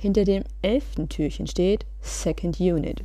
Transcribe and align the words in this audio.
Hinter 0.00 0.22
dem 0.22 0.44
elften 0.62 1.08
Türchen 1.08 1.48
steht 1.48 1.84
Second 2.00 2.60
Unit. 2.60 3.02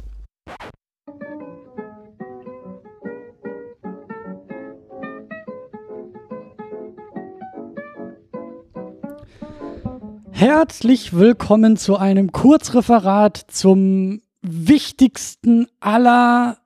Herzlich 10.29 11.13
willkommen 11.13 11.77
zu 11.77 11.97
einem 11.97 12.31
Kurzreferat 12.31 13.43
zum 13.47 14.21
wichtigsten 14.43 15.65
aller 15.79 16.59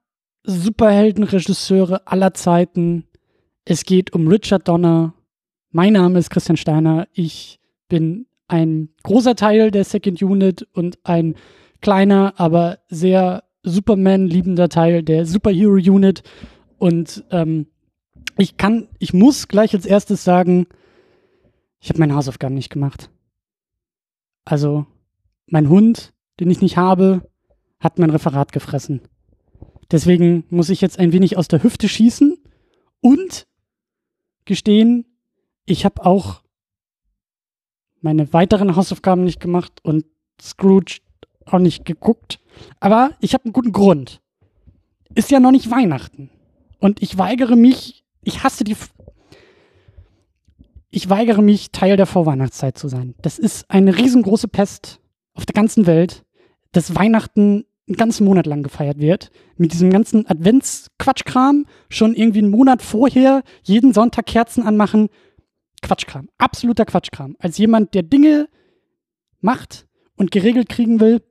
Superheldenregisseure 0.43 2.05
aller 2.05 2.33
Zeiten. 2.33 3.05
Es 3.63 3.85
geht 3.85 4.11
um 4.11 4.27
Richard 4.27 4.67
Donner. 4.67 5.13
Mein 5.71 5.93
Name 5.93 6.19
ist 6.19 6.29
Christian 6.29 6.57
Steiner. 6.57 7.07
Ich 7.13 7.61
bin 7.87 8.25
ein 8.47 8.89
großer 9.03 9.35
Teil 9.35 9.71
der 9.71 9.83
Second 9.83 10.21
Unit 10.21 10.67
und 10.73 10.99
ein 11.03 11.35
kleiner, 11.81 12.33
aber 12.37 12.79
sehr 12.89 13.43
Superman-liebender 13.63 14.69
Teil 14.69 15.03
der 15.03 15.25
Superhero 15.25 15.73
Unit. 15.73 16.23
Und 16.77 17.25
ähm, 17.31 17.67
ich 18.37 18.57
kann, 18.57 18.87
ich 18.99 19.13
muss 19.13 19.47
gleich 19.47 19.73
als 19.73 19.85
erstes 19.85 20.23
sagen, 20.23 20.67
ich 21.79 21.89
habe 21.89 21.99
meine 21.99 22.15
Hausaufgaben 22.15 22.55
nicht 22.55 22.69
gemacht. 22.69 23.09
Also, 24.45 24.85
mein 25.45 25.69
Hund, 25.69 26.13
den 26.39 26.49
ich 26.49 26.61
nicht 26.61 26.77
habe, 26.77 27.29
hat 27.79 27.99
mein 27.99 28.09
Referat 28.09 28.51
gefressen. 28.51 29.01
Deswegen 29.91 30.45
muss 30.49 30.69
ich 30.69 30.81
jetzt 30.81 30.99
ein 30.99 31.13
wenig 31.13 31.37
aus 31.37 31.47
der 31.47 31.63
Hüfte 31.63 31.87
schießen 31.87 32.37
und 33.01 33.47
gestehen, 34.45 35.05
ich 35.65 35.85
habe 35.85 36.05
auch 36.05 36.41
meine 38.07 38.31
weiteren 38.31 38.77
Hausaufgaben 38.77 39.25
nicht 39.25 39.41
gemacht 39.41 39.81
und 39.83 40.05
Scrooge 40.41 40.99
auch 41.45 41.59
nicht 41.59 41.83
geguckt. 41.83 42.39
Aber 42.79 43.11
ich 43.19 43.33
habe 43.33 43.43
einen 43.43 43.51
guten 43.51 43.73
Grund. 43.73 44.21
Ist 45.13 45.29
ja 45.29 45.41
noch 45.41 45.51
nicht 45.51 45.69
Weihnachten. 45.69 46.29
Und 46.79 47.01
ich 47.01 47.17
weigere 47.17 47.57
mich, 47.57 48.05
ich 48.23 48.45
hasse 48.45 48.63
die. 48.63 48.71
F 48.71 48.93
ich 50.89 51.09
weigere 51.09 51.41
mich, 51.41 51.71
Teil 51.73 51.97
der 51.97 52.05
Vorweihnachtszeit 52.05 52.77
zu 52.77 52.87
sein. 52.87 53.13
Das 53.21 53.37
ist 53.37 53.69
eine 53.69 53.97
riesengroße 53.97 54.47
Pest 54.47 55.01
auf 55.33 55.45
der 55.45 55.53
ganzen 55.53 55.85
Welt, 55.85 56.23
dass 56.71 56.95
Weihnachten 56.95 57.65
einen 57.89 57.97
ganzen 57.97 58.23
Monat 58.23 58.45
lang 58.45 58.63
gefeiert 58.63 58.99
wird. 58.99 59.31
Mit 59.57 59.73
diesem 59.73 59.89
ganzen 59.89 60.25
Adventsquatschkram 60.27 61.65
schon 61.89 62.15
irgendwie 62.15 62.39
einen 62.39 62.51
Monat 62.51 62.81
vorher 62.81 63.43
jeden 63.63 63.91
Sonntag 63.91 64.27
Kerzen 64.27 64.63
anmachen. 64.63 65.09
Quatschkram. 65.81 66.29
Absoluter 66.37 66.85
Quatschkram. 66.85 67.35
Als 67.39 67.57
jemand, 67.57 67.93
der 67.93 68.03
Dinge 68.03 68.47
macht 69.41 69.87
und 70.15 70.31
geregelt 70.31 70.69
kriegen 70.69 70.99
will, 70.99 71.21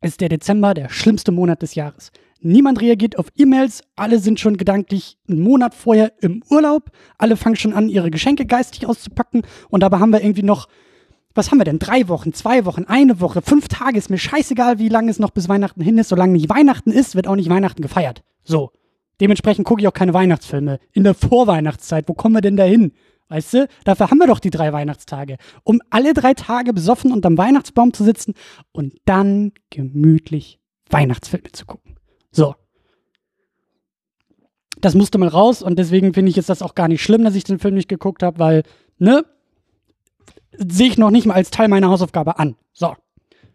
ist 0.00 0.20
der 0.20 0.28
Dezember 0.28 0.74
der 0.74 0.88
schlimmste 0.88 1.32
Monat 1.32 1.62
des 1.62 1.74
Jahres. 1.74 2.10
Niemand 2.40 2.80
reagiert 2.80 3.18
auf 3.18 3.26
E-Mails, 3.36 3.82
alle 3.96 4.20
sind 4.20 4.38
schon 4.38 4.56
gedanklich 4.56 5.18
einen 5.28 5.40
Monat 5.40 5.74
vorher 5.74 6.12
im 6.20 6.42
Urlaub, 6.50 6.90
alle 7.16 7.36
fangen 7.36 7.56
schon 7.56 7.72
an, 7.72 7.88
ihre 7.88 8.10
Geschenke 8.10 8.46
geistig 8.46 8.86
auszupacken 8.86 9.42
und 9.70 9.82
dabei 9.82 9.98
haben 9.98 10.10
wir 10.10 10.22
irgendwie 10.22 10.44
noch 10.44 10.68
was 11.38 11.52
haben 11.52 11.58
wir 11.58 11.64
denn? 11.64 11.78
Drei 11.78 12.08
Wochen, 12.08 12.32
zwei 12.32 12.64
Wochen, 12.64 12.84
eine 12.84 13.20
Woche, 13.20 13.42
fünf 13.42 13.68
Tage, 13.68 13.96
ist 13.96 14.10
mir 14.10 14.18
scheißegal, 14.18 14.80
wie 14.80 14.88
lange 14.88 15.10
es 15.10 15.20
noch 15.20 15.30
bis 15.30 15.48
Weihnachten 15.48 15.80
hin 15.80 15.96
ist. 15.96 16.08
Solange 16.08 16.32
nicht 16.32 16.50
Weihnachten 16.50 16.90
ist, 16.90 17.14
wird 17.14 17.28
auch 17.28 17.36
nicht 17.36 17.48
Weihnachten 17.48 17.80
gefeiert. 17.80 18.22
So. 18.42 18.72
Dementsprechend 19.20 19.64
gucke 19.64 19.80
ich 19.80 19.88
auch 19.88 19.92
keine 19.92 20.14
Weihnachtsfilme. 20.14 20.80
In 20.92 21.04
der 21.04 21.14
Vorweihnachtszeit, 21.14 22.08
wo 22.08 22.14
kommen 22.14 22.34
wir 22.34 22.40
denn 22.40 22.56
da 22.56 22.64
hin? 22.64 22.92
Weißt 23.28 23.54
du, 23.54 23.68
dafür 23.84 24.10
haben 24.10 24.18
wir 24.18 24.26
doch 24.26 24.40
die 24.40 24.50
drei 24.50 24.72
Weihnachtstage. 24.72 25.36
Um 25.62 25.80
alle 25.90 26.14
drei 26.14 26.34
Tage 26.34 26.72
besoffen 26.72 27.12
unterm 27.12 27.36
Weihnachtsbaum 27.36 27.92
zu 27.92 28.04
sitzen 28.04 28.34
und 28.72 28.94
dann 29.04 29.52
gemütlich 29.70 30.58
Weihnachtsfilme 30.88 31.52
zu 31.52 31.66
gucken. 31.66 31.96
So. 32.30 32.54
Das 34.80 34.94
musste 34.94 35.18
mal 35.18 35.28
raus 35.28 35.60
und 35.62 35.78
deswegen 35.78 36.14
finde 36.14 36.30
ich 36.30 36.36
jetzt 36.36 36.48
das 36.48 36.62
auch 36.62 36.74
gar 36.74 36.88
nicht 36.88 37.02
schlimm, 37.02 37.24
dass 37.24 37.34
ich 37.34 37.44
den 37.44 37.58
Film 37.58 37.74
nicht 37.74 37.88
geguckt 37.88 38.22
habe, 38.22 38.38
weil, 38.38 38.62
ne, 38.98 39.24
sehe 40.52 40.88
ich 40.88 40.98
noch 40.98 41.10
nicht 41.10 41.26
mal 41.26 41.34
als 41.34 41.50
Teil 41.50 41.68
meiner 41.68 41.88
Hausaufgabe 41.88 42.38
an. 42.38 42.56
So. 42.72 42.94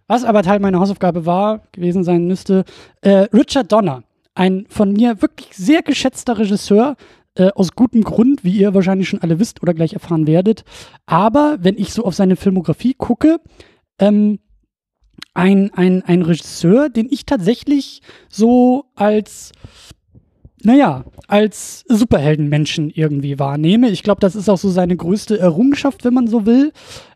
Was 0.08 0.26
aber 0.26 0.44
Teil 0.44 0.59
meiner 0.59 0.80
Hausaufgabe 0.80 1.26
war, 1.26 1.64
gewesen 1.72 2.03
sein 2.03 2.28
müsste, 2.28 2.66
äh, 3.02 3.28
Richard 3.34 3.72
Donner, 3.72 4.03
ein 4.36 4.66
von 4.70 4.92
mir 4.92 5.22
wirklich 5.22 5.56
sehr 5.56 5.81
geschätzter 5.81 6.38
Regisseur, 6.38 6.97
äh, 7.36 7.50
aus 7.56 7.74
gutem 7.74 8.04
Grund, 8.04 8.44
wie 8.44 8.58
ihr 8.58 8.74
wahrscheinlich 8.74 9.10
schon 9.10 9.22
alle 9.22 9.40
wisst 9.40 9.62
oder 9.64 9.74
gleich 9.74 9.94
erfahren 9.94 10.28
werdet. 10.28 10.64
Aber 11.06 11.58
wenn 11.62 11.78
ich 11.78 11.94
so 11.94 12.04
auf 12.06 12.16
seine 12.16 12.36
Filmografie 12.36 12.94
gucke, 12.94 13.40
ähm, 14.00 14.40
ein, 15.34 15.74
ein, 15.74 16.04
ein 16.04 16.22
Regisseur, 16.22 16.90
den 16.90 17.08
ich 17.10 17.26
tatsächlich 17.26 18.02
so 18.30 18.86
als 18.96 19.52
naja, 20.66 21.04
als 21.28 21.84
Superheldenmenschen 21.90 22.90
irgendwie 22.90 23.38
wahrnehme. 23.38 23.90
Ich 23.90 24.02
glaube, 24.02 24.22
das 24.22 24.34
ist 24.34 24.48
auch 24.48 24.58
so 24.58 24.70
seine 24.70 24.96
größte 24.96 25.38
Errungenschaft, 25.38 26.06
wenn 26.06 26.14
man 26.14 26.28
so 26.28 26.46
will. 26.46 26.72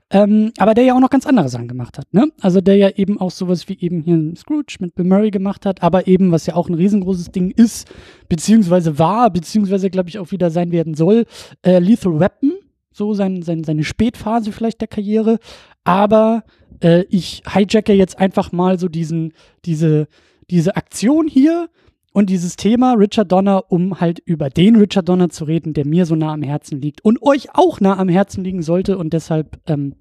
Ähm, 0.10 0.54
aber 0.58 0.74
der 0.74 0.86
ja 0.86 0.96
auch 0.96 1.02
noch 1.02 1.10
ganz 1.10 1.26
andere 1.26 1.50
Sachen 1.50 1.68
gemacht 1.68 1.98
hat, 1.98 2.14
ne? 2.14 2.32
Also 2.40 2.62
der 2.62 2.78
ja 2.78 2.90
eben 2.92 3.20
auch 3.20 3.32
sowas 3.32 3.68
wie 3.68 3.78
eben 3.80 4.02
hier 4.02 4.36
Scrooge 4.38 4.78
mit 4.80 4.96
Bill 4.96 5.06
Murray 5.06 5.32
gemacht 5.32 5.66
hat, 5.66 5.84
aber 5.84 6.08
eben, 6.08 6.32
was 6.32 6.46
ja 6.46 6.56
auch 6.56 6.70
ein 6.70 6.76
riesengroßes 6.76 7.32
Ding 7.32 7.52
ist, 7.52 7.90
beziehungsweise 8.30 8.98
war, 9.00 9.30
beziehungsweise 9.30 9.90
glaube 9.90 10.08
ich 10.08 10.18
auch 10.18 10.32
wieder 10.32 10.50
sein 10.50 10.72
werden 10.72 10.94
soll, 10.94 11.26
äh, 11.62 11.80
Lethal 11.80 12.22
Weapon, 12.22 12.54
so 12.94 13.14
sein, 13.14 13.42
sein, 13.42 13.66
seine 13.66 13.84
Spätphase 13.84 14.54
vielleicht 14.54 14.80
der 14.80 14.88
Karriere. 14.88 15.40
Aber 15.84 16.44
äh, 16.82 17.04
ich 17.10 17.44
hijacke 17.46 17.94
jetzt 17.94 18.18
einfach 18.18 18.54
mal 18.54 18.80
so 18.80 18.88
diesen, 18.88 19.34
diese, 19.66 20.08
diese 20.50 20.78
Aktion 20.78 21.28
hier 21.28 21.70
und 22.18 22.32
dieses 22.32 22.56
Thema 22.56 22.94
Richard 22.94 23.32
Donner, 23.32 23.72
um 23.72 24.02
halt 24.02 24.18
über 24.18 24.50
den 24.50 24.76
Richard 24.76 25.08
Donner 25.08 25.30
zu 25.30 25.44
reden, 25.44 25.76
der 25.76 25.86
mir 25.86 26.08
so 26.08 26.16
nah 26.16 26.34
am 26.34 26.42
Herzen 26.42 26.82
liegt 26.82 27.06
und 27.06 27.22
euch 27.22 27.54
auch 27.54 27.80
nah 27.80 27.96
am 27.96 28.10
Herzen 28.10 28.44
liegen 28.44 28.64
sollte. 28.64 28.98
Und 28.98 29.14
deshalb 29.14 29.60
ähm, 29.68 29.94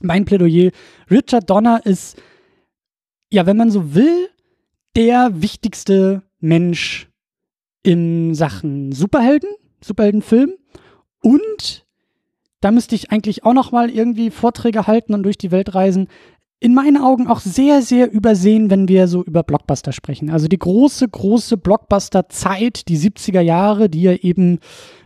mein 0.00 0.24
Plädoyer. 0.24 0.70
Richard 1.10 1.50
Donner 1.50 1.84
ist, 1.84 2.16
ja, 3.30 3.44
wenn 3.44 3.58
man 3.58 3.70
so 3.70 3.94
will, 3.94 4.30
der 4.96 5.42
wichtigste 5.42 6.22
Mensch 6.38 7.10
in 7.82 8.34
Sachen 8.34 8.92
Superhelden, 8.92 9.50
Superheldenfilm. 9.84 10.54
Und 11.22 11.86
da 12.62 12.70
müsste 12.70 12.94
ich 12.94 13.12
eigentlich 13.12 13.44
auch 13.44 13.52
noch 13.52 13.70
mal 13.70 13.90
irgendwie 13.90 14.30
Vorträge 14.30 14.86
halten 14.86 15.12
und 15.12 15.24
durch 15.24 15.36
die 15.36 15.50
Welt 15.50 15.74
reisen 15.74 16.08
in 16.62 16.74
meinen 16.74 16.98
Augen 16.98 17.26
auch 17.26 17.40
sehr, 17.40 17.80
sehr 17.80 18.12
übersehen, 18.12 18.68
wenn 18.68 18.86
wir 18.86 19.08
so 19.08 19.24
über 19.24 19.42
Blockbuster 19.42 19.92
sprechen. 19.92 20.28
Also 20.28 20.46
die 20.46 20.58
große, 20.58 21.08
große 21.08 21.56
Blockbuster-Zeit, 21.56 22.86
die 22.88 22.98
70er 22.98 23.40
Jahre, 23.40 23.88
die 23.88 24.02
ja 24.02 24.12
eben 24.12 24.58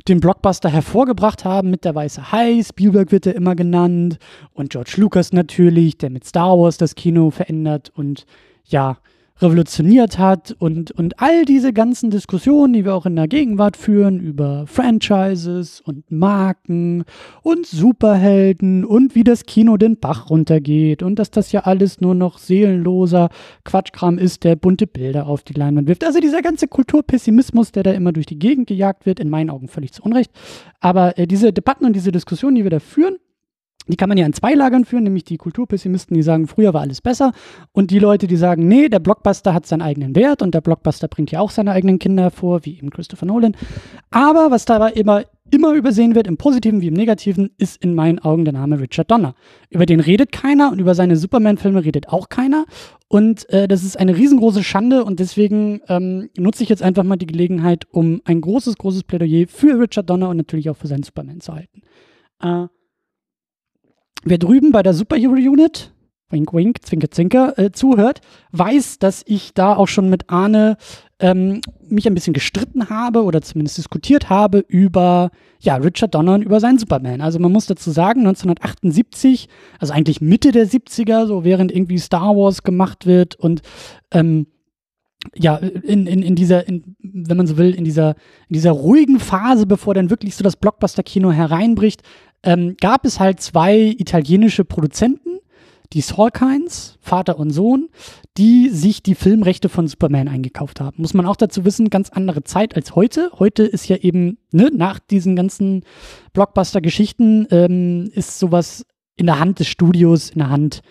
den 0.09 0.19
Blockbuster 0.19 0.69
hervorgebracht 0.69 1.45
haben 1.45 1.71
mit 1.71 1.85
der 1.85 1.95
Weiße 1.95 2.33
Hai. 2.33 2.61
Spielberg 2.63 3.13
wird 3.13 3.27
ja 3.27 3.33
immer 3.33 3.55
genannt 3.55 4.19
und 4.53 4.71
George 4.71 4.95
Lucas 4.97 5.33
natürlich, 5.33 5.97
der 5.97 6.11
mit 6.11 6.25
Star 6.25 6.59
Wars 6.59 6.77
das 6.77 6.97
Kino 6.97 7.31
verändert 7.31 7.93
und 7.95 8.27
ja, 8.67 8.99
revolutioniert 9.41 10.19
hat 10.19 10.55
und, 10.59 10.93
und 10.93 11.21
all 11.21 11.45
diese 11.45 11.73
ganzen 11.73 12.11
Diskussionen, 12.11 12.73
die 12.73 12.85
wir 12.85 12.95
auch 12.95 13.05
in 13.05 13.17
der 13.17 13.27
Gegenwart 13.27 13.77
führen, 13.77 14.21
über 14.21 14.67
Franchises 14.69 15.81
und 15.81 16.11
Marken 16.11 17.05
und 17.43 17.67
Superhelden 17.67 18.85
und 18.85 19.17
wie 19.17 19.25
das 19.25 19.45
Kino 19.45 19.77
den 19.77 19.99
Bach 19.99 20.31
runtergeht 20.31 21.03
und 21.03 21.19
dass 21.19 21.33
das 21.33 21.51
ja 21.51 21.61
alles 21.61 22.01
nur 22.01 22.15
noch 22.15 22.39
seelenloser 22.39 23.29
Quatschkram 23.65 24.19
ist, 24.19 24.45
der 24.45 24.55
bunte 24.55 24.87
Bilder 24.87 25.27
auf 25.27 25.43
die 25.43 25.55
Leinwand 25.55 25.89
wirft. 25.89 26.05
Also 26.05 26.21
dieser 26.21 26.41
ganze 26.41 26.69
Kulturpessimismus, 26.69 27.73
der 27.73 27.83
da 27.83 27.91
immer 27.91 28.13
durch 28.13 28.27
die 28.27 28.39
Gegend 28.39 28.69
gejagt 28.69 29.05
wird, 29.05 29.19
in 29.19 29.31
meinen 29.31 29.51
Augen 29.51 29.67
völlig 29.67 29.93
zu 29.93 30.03
Unrecht. 30.05 30.31
Aber 30.79 31.19
äh, 31.19 31.27
diese 31.27 31.53
Debatten 31.53 31.85
und 31.85 31.95
diese 31.95 32.13
Diskussionen, 32.13 32.55
die 32.55 32.63
wir 32.63 32.71
da 32.71 32.79
führen, 32.79 33.17
die 33.87 33.97
kann 33.97 34.09
man 34.09 34.17
ja 34.17 34.25
in 34.27 34.33
zwei 34.33 34.55
Lagern 34.55 34.85
führen, 34.85 35.05
nämlich 35.05 35.25
die 35.25 35.37
Kulturpessimisten, 35.37 36.15
die 36.15 36.23
sagen, 36.23 36.47
früher 36.47 36.73
war 36.73 36.81
alles 36.81 37.01
besser, 37.01 37.33
und 37.73 37.91
die 37.91 37.99
Leute, 37.99 38.27
die 38.27 38.37
sagen, 38.37 38.67
nee, 38.67 38.89
der 38.89 38.99
Blockbuster 38.99 39.53
hat 39.53 39.67
seinen 39.67 39.83
eigenen 39.83 40.15
Wert 40.17 40.43
und 40.43 40.55
der 40.55 40.61
Blockbuster 40.61 41.09
bringt 41.09 41.31
ja 41.31 41.41
auch 41.41 41.51
seine 41.51 41.73
eigenen 41.73 41.99
Kinder 41.99 42.25
hervor, 42.25 42.65
wie 42.65 42.79
eben 42.79 42.91
Christopher 42.91 43.27
Nolan. 43.27 43.57
Aber 44.11 44.51
was 44.51 44.65
dabei 44.65 44.93
immer, 44.93 45.25
immer 45.51 45.73
übersehen 45.73 46.15
wird, 46.15 46.27
im 46.27 46.39
Positiven 46.39 46.81
wie 46.81 46.89
im 46.89 46.95
Negativen, 46.95 47.51
ist 47.59 47.83
in 47.83 47.95
meinen 47.95 48.19
Augen 48.19 48.45
der 48.45 48.55
Name 48.55 48.81
Richard 48.81 49.11
Donner. 49.11 49.35
Über 49.69 49.87
den 49.87 50.01
redet 50.01 50.33
keiner 50.33 50.73
und 50.73 50.79
über 50.79 50.95
seine 50.95 51.17
Superman-Filme 51.17 51.85
redet 51.85 52.09
auch 52.09 52.29
keiner. 52.31 52.65
Und 53.09 53.49
äh, 53.51 53.69
das 53.69 53.85
ist 53.85 53.99
eine 53.99 54.17
riesengroße 54.17 54.65
Schande 54.65 55.05
und 55.05 55.21
deswegen 55.21 55.81
ähm, 55.89 56.31
nutze 56.39 56.63
ich 56.63 56.69
jetzt 56.69 56.83
einfach 56.83 57.05
mal 57.05 57.17
die 57.17 57.27
Gelegenheit, 57.27 57.87
um 57.91 58.23
ein 58.25 58.41
großes, 58.41 58.77
großes 58.77 59.05
Plädoyer 59.05 59.47
für 59.47 59.79
Richard 59.79 60.09
Donner 60.09 60.31
und 60.31 60.39
natürlich 60.39 60.71
auch 60.71 60.77
für 60.77 60.89
seinen 60.89 61.03
Superman 61.03 61.41
zu 61.41 61.53
halten. 61.53 61.83
Äh, 62.43 62.67
Wer 64.25 64.39
drüben 64.39 64.73
bei 64.73 64.83
der 64.83 64.95
Superhero 64.95 65.35
Unit 65.35 65.95
wink, 66.31 66.53
wink, 66.53 66.85
zwinker, 66.85 67.11
zwinker, 67.11 67.59
äh, 67.59 67.71
zuhört, 67.71 68.21
weiß, 68.53 68.99
dass 68.99 69.23
ich 69.27 69.55
da 69.55 69.77
auch 69.77 69.87
schon 69.87 70.11
mit 70.11 70.31
Arne 70.31 70.77
ähm, 71.21 71.61
mich 71.89 72.07
ein 72.07 72.15
bisschen 72.15 72.33
gestritten 72.33 72.91
habe 72.91 73.23
oder 73.23 73.41
zumindest 73.41 73.79
diskutiert 73.79 74.31
habe 74.31 74.65
über 74.67 75.31
ja, 75.61 75.77
Richard 75.77 76.15
Donner 76.15 76.35
und 76.35 76.43
über 76.43 76.61
seinen 76.61 76.79
Superman. 76.79 77.21
Also 77.21 77.39
man 77.39 77.53
muss 77.53 77.67
dazu 77.67 77.91
sagen, 77.91 78.21
1978, 78.21 79.49
also 79.79 79.93
eigentlich 79.93 80.21
Mitte 80.21 80.51
der 80.51 80.67
70er, 80.67 81.27
so 81.27 81.45
während 81.45 81.71
irgendwie 81.71 81.99
Star 81.99 82.37
Wars 82.37 82.63
gemacht 82.63 83.07
wird 83.07 83.37
und 83.37 83.63
ähm, 84.11 84.47
ja, 85.35 85.57
in, 85.57 86.07
in, 86.07 86.23
in 86.23 86.35
dieser, 86.35 86.67
in, 86.69 86.97
wenn 87.01 87.37
man 87.37 87.47
so 87.47 87.57
will, 87.57 87.75
in 87.75 87.85
dieser, 87.85 88.11
in 88.49 88.55
dieser 88.55 88.73
ruhigen 88.73 89.21
Phase, 89.21 89.67
bevor 89.67 89.95
dann 89.95 90.11
wirklich 90.11 90.37
so 90.37 90.45
das 90.45 90.57
Blockbuster-Kino 90.57 91.33
hereinbricht, 91.33 92.03
ähm, 92.43 92.77
gab 92.81 93.05
es 93.05 93.21
halt 93.21 93.41
zwei 93.41 93.95
italienische 93.99 94.65
Produzenten, 94.65 95.39
die 95.93 96.01
Salkinds, 96.01 96.99
Vater 97.01 97.39
und 97.39 97.51
Sohn, 97.51 97.89
die 98.37 98.69
sich 98.71 99.03
die 99.03 99.15
Filmrechte 99.15 99.69
von 99.69 99.87
Superman 99.87 100.29
eingekauft 100.29 100.81
haben. 100.81 100.97
Muss 101.01 101.15
man 101.15 101.27
auch 101.27 101.37
dazu 101.37 101.65
wissen, 101.65 101.91
ganz 101.91 102.11
andere 102.11 102.43
Zeit 102.43 102.75
als 102.75 102.97
heute. 102.97 103.31
Heute 103.39 103.63
ist 103.63 103.89
ja 103.89 103.97
eben, 103.97 104.39
ne, 104.51 104.71
nach 104.75 104.99
diesen 104.99 105.37
ganzen 105.37 105.85
Blockbuster-Geschichten, 106.33 107.47
ähm, 107.51 108.11
ist 108.13 108.39
sowas 108.39 108.85
in 109.17 109.27
der 109.27 109.39
Hand 109.39 109.61
des 109.61 109.69
Studios, 109.69 110.31
in 110.31 110.41
der 110.41 110.51
Hand, 110.51 110.83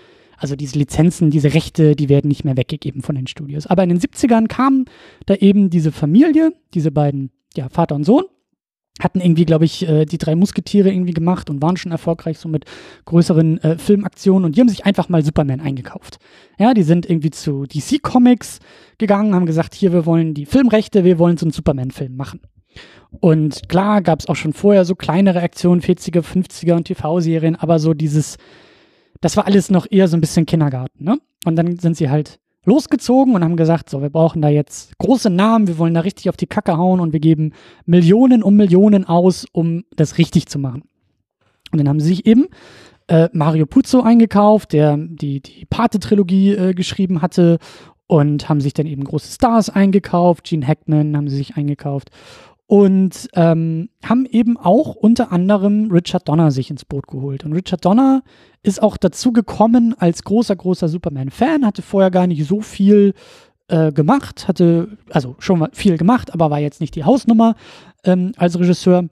also 0.43 0.57
diese 0.57 0.77
Lizenzen, 0.77 1.31
diese 1.31 1.53
Rechte, 1.53 1.95
die 1.95 2.09
werden 2.09 2.27
nicht 2.27 2.43
mehr 2.43 2.57
weggegeben 2.57 3.01
von 3.01 3.15
den 3.15 3.27
Studios. 3.27 3.65
Aber 3.65 3.81
in 3.81 3.89
den 3.89 3.99
70ern 3.99 4.47
kam 4.47 4.83
da 5.25 5.35
eben 5.35 5.69
diese 5.69 5.93
Familie, 5.93 6.51
diese 6.73 6.91
beiden, 6.91 7.31
ja, 7.55 7.69
Vater 7.69 7.95
und 7.95 8.03
Sohn, 8.03 8.25
hatten 8.99 9.21
irgendwie, 9.21 9.45
glaube 9.45 9.63
ich, 9.63 9.87
äh, 9.87 10.05
die 10.05 10.17
drei 10.17 10.35
Musketiere 10.35 10.91
irgendwie 10.91 11.13
gemacht 11.13 11.49
und 11.49 11.61
waren 11.61 11.77
schon 11.77 11.93
erfolgreich 11.93 12.37
so 12.39 12.49
mit 12.49 12.65
größeren 13.05 13.57
äh, 13.63 13.77
Filmaktionen 13.77 14.43
und 14.43 14.55
die 14.55 14.59
haben 14.59 14.67
sich 14.67 14.85
einfach 14.85 15.07
mal 15.07 15.23
Superman 15.23 15.61
eingekauft. 15.61 16.17
Ja, 16.59 16.73
die 16.73 16.83
sind 16.83 17.09
irgendwie 17.09 17.31
zu 17.31 17.65
DC 17.65 18.03
Comics 18.03 18.59
gegangen, 18.97 19.33
haben 19.33 19.45
gesagt, 19.45 19.73
hier, 19.73 19.93
wir 19.93 20.05
wollen 20.05 20.33
die 20.33 20.45
Filmrechte, 20.45 21.05
wir 21.05 21.19
wollen 21.19 21.37
so 21.37 21.45
einen 21.45 21.53
Superman-Film 21.53 22.17
machen. 22.17 22.41
Und 23.21 23.69
klar 23.69 24.01
gab 24.01 24.19
es 24.19 24.27
auch 24.27 24.35
schon 24.35 24.51
vorher 24.51 24.83
so 24.83 24.95
kleinere 24.95 25.41
Aktionen, 25.41 25.81
40er, 25.81 26.21
50er 26.21 26.73
und 26.73 26.83
TV-Serien, 26.83 27.55
aber 27.55 27.79
so 27.79 27.93
dieses, 27.93 28.37
das 29.21 29.37
war 29.37 29.45
alles 29.45 29.69
noch 29.69 29.87
eher 29.89 30.07
so 30.07 30.17
ein 30.17 30.21
bisschen 30.21 30.45
Kindergarten, 30.45 31.03
ne? 31.03 31.17
Und 31.45 31.55
dann 31.55 31.77
sind 31.77 31.97
sie 31.97 32.09
halt 32.09 32.39
losgezogen 32.65 33.35
und 33.35 33.43
haben 33.43 33.57
gesagt, 33.57 33.89
so, 33.89 34.01
wir 34.01 34.09
brauchen 34.09 34.41
da 34.41 34.49
jetzt 34.49 34.97
große 34.97 35.29
Namen, 35.29 35.67
wir 35.67 35.77
wollen 35.77 35.93
da 35.93 36.01
richtig 36.01 36.29
auf 36.29 36.37
die 36.37 36.47
Kacke 36.47 36.77
hauen 36.77 36.99
und 36.99 37.13
wir 37.13 37.19
geben 37.19 37.51
Millionen 37.85 38.41
um 38.41 38.55
Millionen 38.55 39.05
aus, 39.05 39.45
um 39.51 39.83
das 39.95 40.17
richtig 40.17 40.47
zu 40.47 40.59
machen. 40.59 40.83
Und 41.71 41.79
dann 41.79 41.89
haben 41.89 41.99
sie 41.99 42.07
sich 42.07 42.25
eben 42.25 42.47
äh, 43.07 43.29
Mario 43.33 43.65
Puzo 43.65 44.01
eingekauft, 44.01 44.71
der 44.73 44.97
die, 44.97 45.41
die 45.41 45.65
Pate-Trilogie 45.65 46.51
äh, 46.51 46.73
geschrieben 46.73 47.21
hatte 47.21 47.57
und 48.07 48.47
haben 48.47 48.61
sich 48.61 48.73
dann 48.73 48.85
eben 48.85 49.03
große 49.03 49.33
Stars 49.33 49.69
eingekauft, 49.69 50.45
Gene 50.45 50.67
Hackman 50.67 51.17
haben 51.17 51.27
sie 51.27 51.37
sich 51.37 51.57
eingekauft 51.57 52.11
und 52.73 53.29
ähm, 53.35 53.89
haben 54.03 54.25
eben 54.25 54.57
auch 54.57 54.95
unter 54.95 55.31
anderem 55.31 55.91
Richard 55.91 56.27
Donner 56.27 56.49
sich 56.49 56.71
ins 56.71 56.85
Boot 56.85 57.05
geholt. 57.05 57.45
Und 57.45 57.53
Richard 57.53 57.85
Donner 57.85 58.23
ist 58.63 58.81
auch 58.81 58.97
dazu 58.97 59.31
gekommen 59.31 59.93
als 59.99 60.23
großer, 60.23 60.55
großer 60.55 60.87
Superman-Fan, 60.87 61.67
hatte 61.67 61.83
vorher 61.83 62.09
gar 62.09 62.25
nicht 62.25 62.47
so 62.47 62.61
viel 62.61 63.13
äh, 63.67 63.91
gemacht, 63.91 64.47
hatte 64.47 64.97
also 65.11 65.35
schon 65.37 65.67
viel 65.71 65.99
gemacht, 65.99 66.33
aber 66.33 66.49
war 66.49 66.57
jetzt 66.57 66.81
nicht 66.81 66.95
die 66.95 67.03
Hausnummer 67.03 67.53
ähm, 68.05 68.31
als 68.37 68.57
Regisseur 68.57 69.07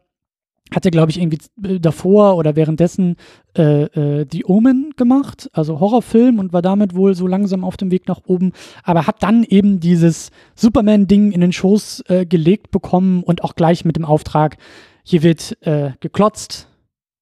hatte, 0.74 0.92
glaube 0.92 1.12
ich, 1.12 1.20
irgendwie 1.20 1.40
äh, 1.64 1.80
davor 1.80 2.38
oder 2.38 2.56
währenddessen 2.56 3.18
äh, 3.58 3.84
äh, 3.84 4.26
The 4.32 4.46
Omen 4.46 4.94
gemacht, 4.96 5.50
also 5.54 5.80
Horrorfilm 5.80 6.40
und 6.40 6.54
war 6.54 6.62
damit 6.62 6.96
wohl 6.96 7.14
so 7.14 7.28
langsam 7.28 7.64
auf 7.64 7.78
dem 7.78 7.92
Weg 7.92 8.08
nach 8.08 8.22
oben, 8.26 8.54
aber 8.84 9.08
hat 9.08 9.22
dann 9.22 9.44
eben 9.44 9.80
dieses 9.80 10.32
Superman-Ding 10.56 11.32
in 11.32 11.42
den 11.42 11.52
Schoß 11.52 12.04
äh, 12.08 12.26
gelegt 12.26 12.72
bekommen 12.72 13.24
und 13.24 13.44
auch 13.44 13.56
gleich 13.56 13.86
mit 13.86 13.98
dem 13.98 14.06
Auftrag, 14.06 14.58
hier 15.04 15.24
wird 15.24 15.58
äh, 15.62 15.92
geklotzt, 16.00 16.68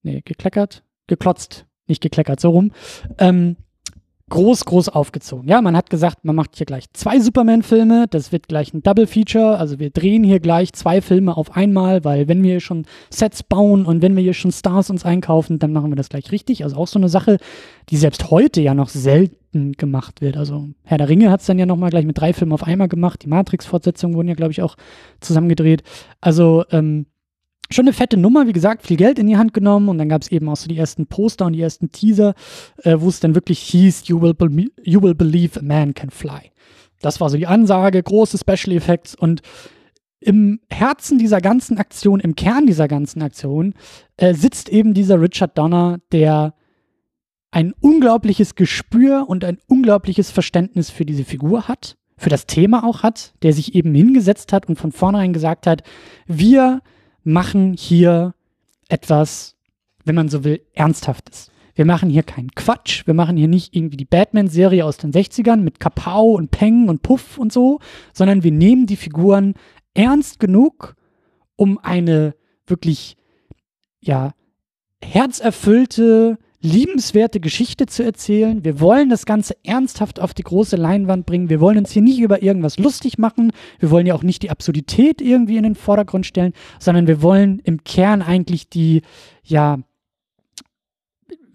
nee, 0.03 0.21
gekleckert, 0.23 0.83
geklotzt, 1.07 1.65
nicht 1.87 2.01
gekleckert, 2.01 2.39
so 2.39 2.51
rum, 2.51 2.71
ähm, 3.17 3.55
groß, 4.29 4.65
groß 4.65 4.89
aufgezogen. 4.89 5.47
Ja, 5.47 5.61
man 5.61 5.75
hat 5.75 5.89
gesagt, 5.89 6.23
man 6.23 6.35
macht 6.35 6.55
hier 6.55 6.65
gleich 6.65 6.85
zwei 6.93 7.19
Superman-Filme, 7.19 8.05
das 8.09 8.31
wird 8.31 8.47
gleich 8.47 8.73
ein 8.73 8.83
Double 8.83 9.07
Feature, 9.07 9.57
also 9.57 9.79
wir 9.79 9.89
drehen 9.89 10.23
hier 10.23 10.39
gleich 10.39 10.73
zwei 10.73 11.01
Filme 11.01 11.35
auf 11.35 11.55
einmal, 11.55 12.03
weil 12.03 12.27
wenn 12.27 12.43
wir 12.43 12.51
hier 12.51 12.59
schon 12.59 12.85
Sets 13.09 13.43
bauen 13.43 13.85
und 13.85 14.01
wenn 14.01 14.15
wir 14.15 14.23
hier 14.23 14.33
schon 14.33 14.51
Stars 14.51 14.89
uns 14.89 15.05
einkaufen, 15.05 15.59
dann 15.59 15.73
machen 15.73 15.91
wir 15.91 15.95
das 15.95 16.09
gleich 16.09 16.31
richtig. 16.31 16.63
Also 16.63 16.77
auch 16.77 16.87
so 16.87 16.99
eine 16.99 17.09
Sache, 17.09 17.37
die 17.89 17.97
selbst 17.97 18.31
heute 18.31 18.61
ja 18.61 18.73
noch 18.73 18.89
selten 18.89 19.73
gemacht 19.73 20.21
wird. 20.21 20.37
Also 20.37 20.69
Herr 20.83 20.97
der 20.97 21.09
Ringe 21.09 21.31
hat 21.31 21.41
es 21.41 21.47
dann 21.47 21.59
ja 21.59 21.65
nochmal 21.65 21.89
gleich 21.89 22.05
mit 22.05 22.17
drei 22.17 22.33
Filmen 22.33 22.53
auf 22.53 22.63
einmal 22.63 22.87
gemacht. 22.87 23.23
Die 23.23 23.29
Matrix-Fortsetzungen 23.29 24.15
wurden 24.15 24.27
ja, 24.27 24.35
glaube 24.35 24.51
ich, 24.51 24.61
auch 24.61 24.75
zusammengedreht. 25.19 25.83
Also 26.21 26.63
ähm, 26.71 27.07
schon 27.71 27.85
eine 27.85 27.93
fette 27.93 28.17
Nummer, 28.17 28.47
wie 28.47 28.53
gesagt, 28.53 28.85
viel 28.85 28.97
Geld 28.97 29.19
in 29.19 29.27
die 29.27 29.37
Hand 29.37 29.53
genommen 29.53 29.89
und 29.89 29.97
dann 29.97 30.09
gab 30.09 30.21
es 30.21 30.31
eben 30.31 30.49
auch 30.49 30.55
so 30.55 30.67
die 30.67 30.77
ersten 30.77 31.07
Poster 31.07 31.45
und 31.45 31.53
die 31.53 31.61
ersten 31.61 31.91
Teaser, 31.91 32.33
äh, 32.83 32.95
wo 32.99 33.09
es 33.09 33.19
dann 33.19 33.35
wirklich 33.35 33.59
hieß, 33.59 34.07
you 34.07 34.21
will, 34.21 34.35
you 34.83 35.01
will 35.01 35.15
believe 35.15 35.59
a 35.59 35.63
man 35.63 35.93
can 35.93 36.09
fly. 36.09 36.51
Das 37.01 37.21
war 37.21 37.29
so 37.29 37.37
die 37.37 37.47
Ansage, 37.47 38.01
große 38.01 38.37
Special 38.37 38.75
Effects 38.75 39.15
und 39.15 39.41
im 40.19 40.59
Herzen 40.69 41.17
dieser 41.17 41.39
ganzen 41.39 41.77
Aktion, 41.77 42.19
im 42.19 42.35
Kern 42.35 42.65
dieser 42.65 42.87
ganzen 42.87 43.21
Aktion, 43.21 43.73
äh, 44.17 44.33
sitzt 44.33 44.69
eben 44.69 44.93
dieser 44.93 45.21
Richard 45.21 45.57
Donner, 45.57 45.99
der 46.11 46.55
ein 47.51 47.73
unglaubliches 47.79 48.55
Gespür 48.55 49.25
und 49.27 49.43
ein 49.43 49.59
unglaubliches 49.67 50.29
Verständnis 50.29 50.89
für 50.89 51.05
diese 51.05 51.23
Figur 51.23 51.67
hat, 51.67 51.97
für 52.17 52.29
das 52.29 52.47
Thema 52.47 52.83
auch 52.83 53.01
hat, 53.01 53.33
der 53.43 53.53
sich 53.53 53.75
eben 53.75 53.93
hingesetzt 53.95 54.51
hat 54.51 54.67
und 54.67 54.77
von 54.77 54.91
vornherein 54.91 55.33
gesagt 55.33 55.65
hat, 55.65 55.83
wir 56.27 56.81
machen 57.23 57.73
hier 57.73 58.33
etwas, 58.87 59.55
wenn 60.05 60.15
man 60.15 60.29
so 60.29 60.43
will, 60.43 60.61
Ernsthaftes. 60.73 61.51
Wir 61.75 61.85
machen 61.85 62.09
hier 62.09 62.23
keinen 62.23 62.51
Quatsch. 62.51 63.07
Wir 63.07 63.13
machen 63.13 63.37
hier 63.37 63.47
nicht 63.47 63.73
irgendwie 63.73 63.97
die 63.97 64.05
Batman-Serie 64.05 64.83
aus 64.83 64.97
den 64.97 65.13
60ern 65.13 65.57
mit 65.57 65.79
Kapau 65.79 66.31
und 66.31 66.51
Peng 66.51 66.89
und 66.89 67.03
Puff 67.03 67.37
und 67.37 67.53
so, 67.53 67.79
sondern 68.13 68.43
wir 68.43 68.51
nehmen 68.51 68.85
die 68.85 68.97
Figuren 68.97 69.53
ernst 69.93 70.39
genug, 70.39 70.95
um 71.55 71.77
eine 71.77 72.35
wirklich, 72.67 73.15
ja, 74.01 74.33
herzerfüllte, 75.01 76.37
liebenswerte 76.61 77.39
Geschichte 77.39 77.85
zu 77.85 78.03
erzählen. 78.03 78.63
Wir 78.65 78.79
wollen 78.79 79.09
das 79.09 79.25
Ganze 79.25 79.55
ernsthaft 79.63 80.19
auf 80.19 80.33
die 80.33 80.43
große 80.43 80.75
Leinwand 80.75 81.25
bringen. 81.25 81.49
Wir 81.49 81.61
wollen 81.61 81.77
uns 81.77 81.91
hier 81.91 82.01
nicht 82.01 82.19
über 82.19 82.43
irgendwas 82.43 82.77
lustig 82.77 83.17
machen. 83.17 83.51
Wir 83.79 83.91
wollen 83.91 84.05
ja 84.05 84.13
auch 84.13 84.23
nicht 84.23 84.43
die 84.43 84.49
Absurdität 84.49 85.21
irgendwie 85.21 85.57
in 85.57 85.63
den 85.63 85.75
Vordergrund 85.75 86.25
stellen, 86.25 86.53
sondern 86.79 87.07
wir 87.07 87.21
wollen 87.21 87.59
im 87.63 87.83
Kern 87.83 88.21
eigentlich 88.21 88.69
die, 88.69 89.03
ja, 89.43 89.79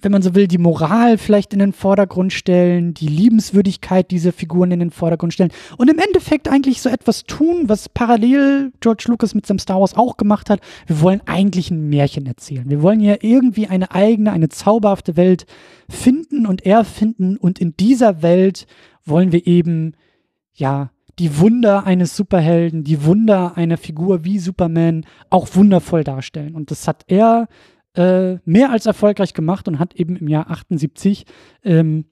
wenn 0.04 0.12
man 0.12 0.22
so 0.22 0.34
will, 0.34 0.46
die 0.46 0.58
Moral 0.58 1.18
vielleicht 1.18 1.52
in 1.52 1.58
den 1.58 1.72
Vordergrund 1.72 2.32
stellen, 2.32 2.94
die 2.94 3.08
Liebenswürdigkeit 3.08 4.10
dieser 4.10 4.32
Figuren 4.32 4.70
in 4.70 4.80
den 4.80 4.90
Vordergrund 4.90 5.32
stellen 5.32 5.52
und 5.78 5.90
im 5.90 5.98
Endeffekt 5.98 6.48
eigentlich 6.48 6.80
so 6.82 6.88
etwas 6.88 7.24
tun, 7.24 7.68
was 7.68 7.88
parallel 7.88 8.72
George 8.80 9.04
Lucas 9.08 9.34
mit 9.34 9.46
seinem 9.46 9.58
Star 9.58 9.80
Wars 9.80 9.96
auch 9.96 10.16
gemacht 10.16 10.50
hat. 10.50 10.60
Wir 10.86 11.00
wollen 11.00 11.22
eigentlich 11.26 11.70
ein 11.70 11.88
Märchen 11.88 12.26
erzählen. 12.26 12.68
Wir 12.68 12.82
wollen 12.82 13.00
ja 13.00 13.16
irgendwie 13.20 13.66
eine 13.66 13.90
eigene, 13.92 14.32
eine 14.32 14.48
zauberhafte 14.48 15.16
Welt 15.16 15.46
finden 15.88 16.46
und 16.46 16.64
erfinden 16.64 17.36
und 17.36 17.58
in 17.58 17.76
dieser 17.76 18.22
Welt 18.22 18.66
wollen 19.04 19.32
wir 19.32 19.46
eben, 19.46 19.94
ja, 20.52 20.90
die 21.18 21.38
Wunder 21.38 21.84
eines 21.84 22.16
Superhelden, 22.16 22.84
die 22.84 23.04
Wunder 23.04 23.56
einer 23.56 23.76
Figur 23.76 24.24
wie 24.24 24.38
Superman 24.38 25.06
auch 25.30 25.54
wundervoll 25.54 26.02
darstellen. 26.02 26.54
Und 26.54 26.70
das 26.70 26.88
hat 26.88 27.04
er 27.06 27.48
äh, 27.94 28.36
mehr 28.44 28.70
als 28.70 28.86
erfolgreich 28.86 29.34
gemacht 29.34 29.68
und 29.68 29.78
hat 29.78 29.94
eben 29.94 30.16
im 30.16 30.28
Jahr 30.28 30.50
78 30.50 31.24
ähm, 31.62 32.06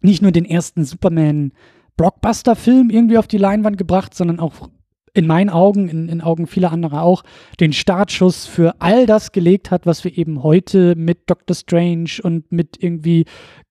nicht 0.00 0.22
nur 0.22 0.32
den 0.32 0.44
ersten 0.44 0.84
Superman-Blockbuster-Film 0.84 2.90
irgendwie 2.90 3.18
auf 3.18 3.28
die 3.28 3.38
Leinwand 3.38 3.78
gebracht, 3.78 4.14
sondern 4.14 4.40
auch 4.40 4.68
in 5.14 5.26
meinen 5.26 5.50
Augen, 5.50 5.88
in, 5.88 6.08
in 6.08 6.20
Augen 6.22 6.46
vieler 6.46 6.72
anderer 6.72 7.02
auch, 7.02 7.22
den 7.60 7.72
Startschuss 7.72 8.46
für 8.46 8.80
all 8.80 9.06
das 9.06 9.32
gelegt 9.32 9.70
hat, 9.70 9.86
was 9.86 10.04
wir 10.04 10.16
eben 10.16 10.42
heute 10.42 10.94
mit 10.96 11.28
Doctor 11.28 11.54
Strange 11.54 12.20
und 12.22 12.50
mit 12.50 12.82
irgendwie 12.82 13.26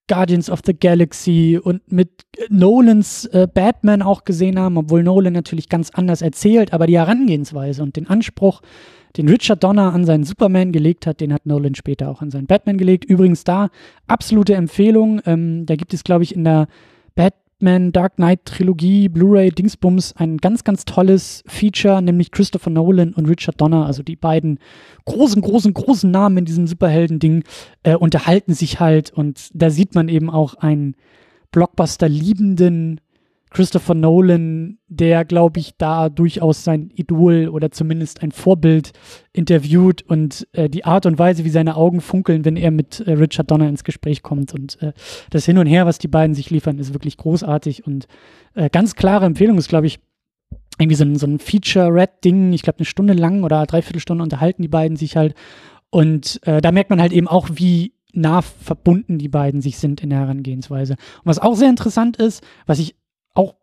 Guardians 0.07 0.50
of 0.50 0.60
the 0.65 0.77
Galaxy 0.77 1.60
und 1.62 1.91
mit 1.91 2.25
Nolans 2.50 3.25
äh, 3.27 3.48
Batman 3.51 4.01
auch 4.01 4.25
gesehen 4.25 4.60
haben, 4.60 4.77
obwohl 4.77 5.03
Nolan 5.03 5.33
natürlich 5.33 5.69
ganz 5.69 5.89
anders 5.91 6.21
erzählt, 6.21 6.74
aber 6.74 6.86
die 6.86 6.98
Herangehensweise 6.98 7.81
und 7.81 7.95
den 7.95 8.07
Anspruch, 8.07 8.62
den 9.18 9.27
Richard 9.27 9.63
Donner 9.63 9.94
an 9.94 10.06
seinen 10.06 10.24
Superman 10.24 10.72
gelegt 10.72 11.06
hat, 11.08 11.20
den 11.20 11.34
hat 11.34 11.46
Nolan 11.46 11.75
später 11.75 12.10
auch 12.10 12.22
an 12.22 12.32
seinen 12.32 12.48
Batman 12.48 12.77
gelegt. 12.77 13.06
Übrigens 13.06 13.44
da 13.44 13.70
absolute 14.08 14.56
Empfehlung. 14.56 15.22
Ähm, 15.25 15.65
da 15.65 15.75
gibt 15.75 15.94
es, 15.94 16.03
glaube 16.03 16.24
ich, 16.24 16.36
in 16.36 16.44
der 16.44 16.68
Bat 17.15 17.34
Batman 17.62 17.91
Dark 17.91 18.15
Knight 18.15 18.46
Trilogie, 18.46 19.08
Blu-ray, 19.08 19.51
Dingsbums 19.51 20.15
ein 20.18 20.38
ganz, 20.38 20.63
ganz 20.63 20.84
tolles 20.84 21.44
Feature, 21.46 22.01
nämlich 22.01 22.32
Christopher 22.32 22.72
Nolan 22.72 23.13
und 23.13 23.27
Richard 23.27 23.62
Donner, 23.62 23.86
also 23.86 24.01
die 24.01 24.15
beiden 24.15 24.58
großen, 25.06 25.44
großen, 25.44 25.72
großen 25.72 26.10
Namen 26.10 26.38
in 26.38 26.46
diesem 26.46 26.65
Superhelden-Ding, 26.65 27.44
äh, 27.84 27.96
unterhalten 27.96 28.56
sich 28.56 28.80
halt 28.80 29.12
und 29.12 29.50
da 29.53 29.70
sieht 29.70 29.94
man 29.94 30.10
eben 30.10 30.32
auch 30.32 30.56
einen 30.56 30.96
Blockbuster-liebenden 31.51 33.00
Christopher 33.51 33.93
Nolan, 33.93 34.79
der, 34.88 35.25
glaube 35.25 35.60
ich, 35.60 35.74
da 35.77 36.10
durchaus 36.10 36.63
sein 36.63 36.89
Idol 36.96 37.50
oder 37.50 37.70
zumindest 37.70 38.24
ein 38.24 38.31
Vorbild 38.31 38.93
interviewt 39.34 40.03
und 40.03 40.48
äh, 40.53 40.70
die 40.70 40.86
Art 40.86 41.05
und 41.05 41.20
Weise, 41.20 41.43
wie 41.43 41.50
seine 41.50 41.75
Augen 41.75 42.00
funkeln, 42.00 42.46
wenn 42.46 42.55
er 42.55 42.72
mit 42.72 43.01
äh, 43.01 43.12
Richard 43.12 43.51
Donner 43.51 43.67
ins 43.67 43.84
Gespräch 43.84 44.24
kommt 44.24 44.53
und 44.53 44.81
äh, 44.81 44.93
das 45.29 45.46
Hin 45.46 45.58
und 45.58 45.67
Her, 45.67 45.86
was 45.86 46.00
die 46.00 46.08
beiden 46.08 46.34
sich 46.34 46.50
liefern, 46.50 46.79
ist 46.79 46.93
wirklich 46.93 47.17
großartig 47.17 47.86
und 47.86 48.08
äh, 48.55 48.70
ganz 48.70 48.96
klare 48.96 49.25
Empfehlung 49.25 49.58
ist, 49.58 49.67
glaube 49.67 49.88
ich, 49.88 50.00
irgendwie 50.79 50.96
so 50.96 51.03
ein, 51.03 51.17
so 51.17 51.27
ein 51.27 51.39
Feature-Red-Ding, 51.39 52.53
ich 52.53 52.62
glaube, 52.62 52.79
eine 52.79 52.86
Stunde 52.86 53.13
lang 53.13 53.43
oder 53.43 53.65
dreiviertel 53.65 54.00
Stunde 54.00 54.24
unterhalten 54.24 54.62
die 54.62 54.70
beiden 54.70 54.96
sich 54.96 55.17
halt 55.17 55.36
und 55.89 56.39
äh, 56.48 56.62
da 56.62 56.72
merkt 56.72 56.89
man 56.89 57.01
halt 57.01 57.12
eben 57.12 57.27
auch, 57.27 57.50
wie 57.53 57.93
nah 58.13 58.41
verbunden 58.41 59.17
die 59.17 59.29
beiden 59.29 59.62
sich 59.62 59.77
sind 59.77 60.01
in 60.01 60.10
der 60.10 60.20
Herangehensweise. 60.20 60.93
Und 60.93 61.25
was 61.25 61.39
auch 61.39 61.55
sehr 61.55 61.70
interessant 61.70 62.17
ist, 62.17 62.43
was 62.65 62.79
ich 62.79 62.96
auch 63.33 63.55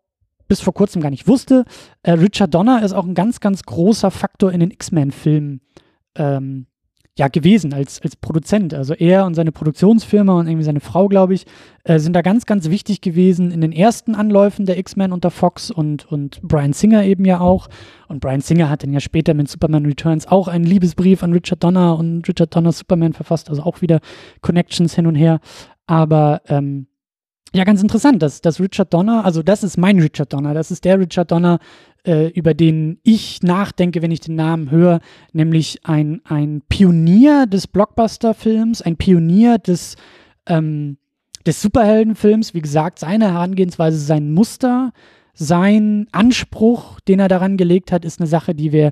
bis 0.47 0.61
vor 0.61 0.73
kurzem 0.73 1.01
gar 1.01 1.11
nicht 1.11 1.27
wusste, 1.27 1.63
äh, 2.03 2.11
Richard 2.11 2.53
Donner 2.53 2.83
ist 2.83 2.93
auch 2.93 3.05
ein 3.05 3.13
ganz, 3.13 3.39
ganz 3.39 3.63
großer 3.63 4.11
Faktor 4.11 4.51
in 4.51 4.59
den 4.59 4.71
X-Men-Filmen 4.71 5.61
ähm, 6.15 6.65
ja, 7.19 7.27
gewesen 7.27 7.73
als, 7.73 8.01
als 8.01 8.15
Produzent. 8.15 8.73
Also 8.73 8.93
er 8.93 9.25
und 9.25 9.33
seine 9.33 9.51
Produktionsfirma 9.51 10.39
und 10.39 10.47
irgendwie 10.47 10.63
seine 10.63 10.79
Frau, 10.79 11.09
glaube 11.09 11.33
ich, 11.33 11.45
äh, 11.83 11.99
sind 11.99 12.13
da 12.13 12.21
ganz, 12.21 12.45
ganz 12.45 12.69
wichtig 12.69 13.01
gewesen 13.01 13.51
in 13.51 13.59
den 13.59 13.73
ersten 13.73 14.15
Anläufen 14.15 14.65
der 14.65 14.79
X-Men 14.79 15.11
unter 15.11 15.29
Fox 15.29 15.69
und, 15.69 16.09
und 16.09 16.41
Brian 16.41 16.71
Singer 16.71 17.03
eben 17.03 17.25
ja 17.25 17.41
auch. 17.41 17.67
Und 18.07 18.21
Brian 18.21 18.39
Singer 18.39 18.69
hat 18.69 18.83
dann 18.83 18.93
ja 18.93 19.01
später 19.01 19.33
mit 19.33 19.49
Superman 19.49 19.85
Returns 19.85 20.27
auch 20.27 20.47
einen 20.47 20.63
Liebesbrief 20.63 21.21
an 21.21 21.33
Richard 21.33 21.61
Donner 21.61 21.97
und 21.97 22.27
Richard 22.27 22.55
Donner 22.55 22.71
Superman 22.71 23.13
verfasst, 23.13 23.49
also 23.49 23.63
auch 23.63 23.81
wieder 23.81 23.99
Connections 24.41 24.95
hin 24.95 25.05
und 25.05 25.15
her. 25.15 25.41
Aber 25.87 26.41
ähm, 26.47 26.87
ja, 27.53 27.63
ganz 27.63 27.81
interessant, 27.81 28.21
dass, 28.21 28.41
dass 28.41 28.59
Richard 28.59 28.93
Donner, 28.93 29.25
also 29.25 29.41
das 29.41 29.63
ist 29.63 29.77
mein 29.77 29.99
Richard 29.99 30.31
Donner, 30.33 30.53
das 30.53 30.69
ist 30.69 30.85
der 30.85 30.99
Richard 30.99 31.31
Donner, 31.31 31.59
äh, 32.05 32.27
über 32.27 32.53
den 32.53 32.99
ich 33.03 33.41
nachdenke, 33.41 34.01
wenn 34.01 34.11
ich 34.11 34.19
den 34.19 34.35
Namen 34.35 34.69
höre, 34.69 34.99
nämlich 35.33 35.79
ein, 35.83 36.21
ein 36.25 36.61
Pionier 36.69 37.47
des 37.47 37.67
Blockbuster-Films, 37.67 38.83
ein 38.83 38.97
Pionier 38.97 39.57
des, 39.57 39.95
ähm, 40.45 40.97
des 41.45 41.61
Superheldenfilms, 41.61 42.53
wie 42.53 42.61
gesagt, 42.61 42.99
seine 42.99 43.31
Herangehensweise, 43.31 43.97
sein 43.97 44.31
Muster, 44.31 44.91
sein 45.33 46.07
Anspruch, 46.11 46.99
den 46.99 47.19
er 47.19 47.29
daran 47.29 47.57
gelegt 47.57 47.91
hat, 47.91 48.05
ist 48.05 48.19
eine 48.19 48.27
Sache, 48.27 48.53
die 48.53 48.71
wir, 48.71 48.91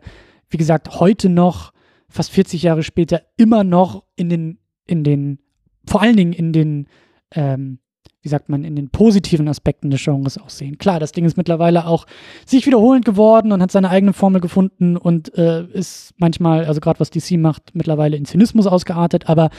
wie 0.50 0.58
gesagt, 0.58 1.00
heute 1.00 1.30
noch, 1.30 1.74
fast 2.10 2.32
40 2.32 2.64
Jahre 2.64 2.84
später, 2.84 3.22
immer 3.36 3.64
noch 3.64 4.04
in 4.16 4.30
den, 4.30 4.60
in 4.88 5.04
den, 5.04 5.40
vor 5.86 6.02
allen 6.02 6.16
Dingen 6.16 6.34
in 6.34 6.54
den, 6.54 6.88
ähm, 7.32 7.80
wie 8.27 8.29
sagt 8.29 8.50
man, 8.50 8.65
in 8.65 8.75
den 8.75 8.89
positiven 8.89 9.48
Aspekten 9.48 9.89
des 9.89 10.03
Genres 10.03 10.38
auch 10.38 10.50
sehen. 10.50 10.77
Klar, 10.77 11.00
das 11.00 11.13
Ding 11.13 11.24
ist 11.24 11.38
mittlerweile 11.38 11.88
auch 11.88 12.05
sich 12.46 12.65
wiederholend 12.65 13.05
geworden 13.05 13.53
und 13.53 13.62
hat 13.62 13.72
seine 13.72 13.89
eigene 13.89 14.12
Formel 14.12 14.41
gefunden 14.41 14.98
und 14.98 15.34
äh, 15.38 15.63
ist 15.67 16.13
manchmal, 16.17 16.65
also 16.65 16.81
gerade 16.81 17.00
was 17.00 17.10
DC 17.10 17.38
macht, 17.38 17.74
mittlerweile 17.74 18.17
in 18.17 18.25
Zynismus 18.25 18.67
ausgeartet, 18.67 19.29
aber 19.29 19.50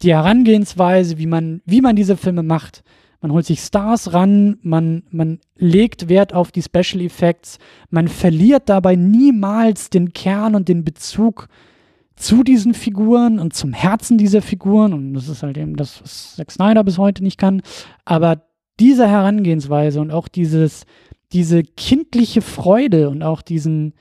die 0.00 0.14
Herangehensweise, 0.14 1.18
wie 1.18 1.26
man, 1.26 1.60
wie 1.66 1.82
man 1.82 1.94
diese 1.94 2.16
Filme 2.16 2.42
macht, 2.42 2.82
man 3.20 3.32
holt 3.32 3.44
sich 3.44 3.60
Stars 3.60 4.14
ran, 4.14 4.56
man, 4.62 5.02
man 5.10 5.40
legt 5.58 6.08
Wert 6.08 6.32
auf 6.32 6.52
die 6.52 6.62
Special 6.62 7.02
Effects, 7.02 7.58
man 7.90 8.08
verliert 8.08 8.70
dabei 8.70 8.96
niemals 8.96 9.90
den 9.90 10.14
Kern 10.14 10.54
und 10.54 10.68
den 10.68 10.84
Bezug 10.84 11.48
zu 12.16 12.42
diesen 12.42 12.74
Figuren 12.74 13.38
und 13.38 13.54
zum 13.54 13.72
Herzen 13.72 14.18
dieser 14.18 14.42
Figuren. 14.42 14.92
Und 14.92 15.14
das 15.14 15.28
ist 15.28 15.42
halt 15.42 15.58
eben 15.58 15.76
das, 15.76 16.02
was 16.02 16.36
Zack 16.36 16.50
Snyder 16.50 16.82
bis 16.82 16.98
heute 16.98 17.22
nicht 17.22 17.38
kann. 17.38 17.62
Aber 18.04 18.42
diese 18.80 19.08
Herangehensweise 19.08 20.00
und 20.00 20.10
auch 20.10 20.28
dieses, 20.28 20.84
diese 21.32 21.62
kindliche 21.62 22.40
Freude 22.40 23.10
und 23.10 23.22
auch 23.22 23.42
diesen, 23.42 23.94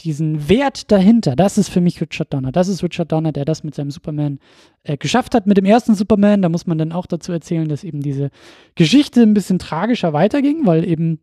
diesen 0.00 0.48
Wert 0.48 0.90
dahinter, 0.90 1.36
das 1.36 1.56
ist 1.56 1.68
für 1.68 1.80
mich 1.80 2.00
Richard 2.00 2.32
Donner. 2.32 2.52
Das 2.52 2.68
ist 2.68 2.82
Richard 2.82 3.12
Donner, 3.12 3.32
der 3.32 3.44
das 3.44 3.64
mit 3.64 3.74
seinem 3.74 3.90
Superman 3.90 4.38
äh, 4.82 4.96
geschafft 4.96 5.34
hat. 5.34 5.46
Mit 5.46 5.56
dem 5.56 5.64
ersten 5.64 5.94
Superman, 5.94 6.42
da 6.42 6.48
muss 6.48 6.66
man 6.66 6.78
dann 6.78 6.92
auch 6.92 7.06
dazu 7.06 7.32
erzählen, 7.32 7.68
dass 7.68 7.84
eben 7.84 8.00
diese 8.00 8.30
Geschichte 8.74 9.22
ein 9.22 9.34
bisschen 9.34 9.58
tragischer 9.58 10.12
weiterging, 10.12 10.66
weil 10.66 10.86
eben 10.86 11.20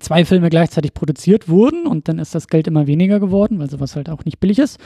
zwei 0.00 0.24
Filme 0.24 0.50
gleichzeitig 0.50 0.94
produziert 0.94 1.48
wurden 1.48 1.86
und 1.86 2.08
dann 2.08 2.18
ist 2.18 2.34
das 2.34 2.48
Geld 2.48 2.66
immer 2.66 2.86
weniger 2.86 3.20
geworden, 3.20 3.58
weil 3.58 3.70
sowas 3.70 3.96
halt 3.96 4.08
auch 4.08 4.24
nicht 4.24 4.40
billig 4.40 4.58
ist. 4.58 4.78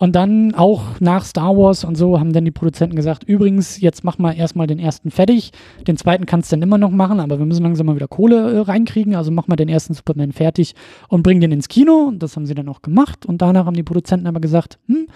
Und 0.00 0.14
dann 0.14 0.54
auch 0.54 1.00
nach 1.00 1.24
Star 1.24 1.56
Wars 1.56 1.82
und 1.82 1.96
so 1.96 2.20
haben 2.20 2.32
dann 2.32 2.44
die 2.44 2.52
Produzenten 2.52 2.94
gesagt, 2.94 3.24
übrigens, 3.24 3.80
jetzt 3.80 4.04
mach 4.04 4.16
mal 4.16 4.32
erstmal 4.32 4.68
den 4.68 4.78
ersten 4.78 5.10
fertig. 5.10 5.50
Den 5.88 5.96
zweiten 5.96 6.24
kannst 6.24 6.52
du 6.52 6.56
dann 6.56 6.62
immer 6.62 6.78
noch 6.78 6.92
machen, 6.92 7.18
aber 7.18 7.40
wir 7.40 7.46
müssen 7.46 7.64
langsam 7.64 7.86
mal 7.86 7.96
wieder 7.96 8.06
Kohle 8.06 8.52
äh, 8.52 8.58
reinkriegen. 8.60 9.16
Also 9.16 9.32
mach 9.32 9.48
mal 9.48 9.56
den 9.56 9.68
ersten 9.68 9.94
Superman 9.94 10.30
fertig 10.30 10.76
und 11.08 11.24
bring 11.24 11.40
den 11.40 11.50
ins 11.50 11.66
Kino. 11.66 12.04
Und 12.06 12.22
das 12.22 12.36
haben 12.36 12.46
sie 12.46 12.54
dann 12.54 12.68
auch 12.68 12.80
gemacht. 12.80 13.26
Und 13.26 13.42
danach 13.42 13.66
haben 13.66 13.74
die 13.74 13.82
Produzenten 13.82 14.28
aber 14.28 14.38
gesagt, 14.38 14.78
hm, 14.86 15.08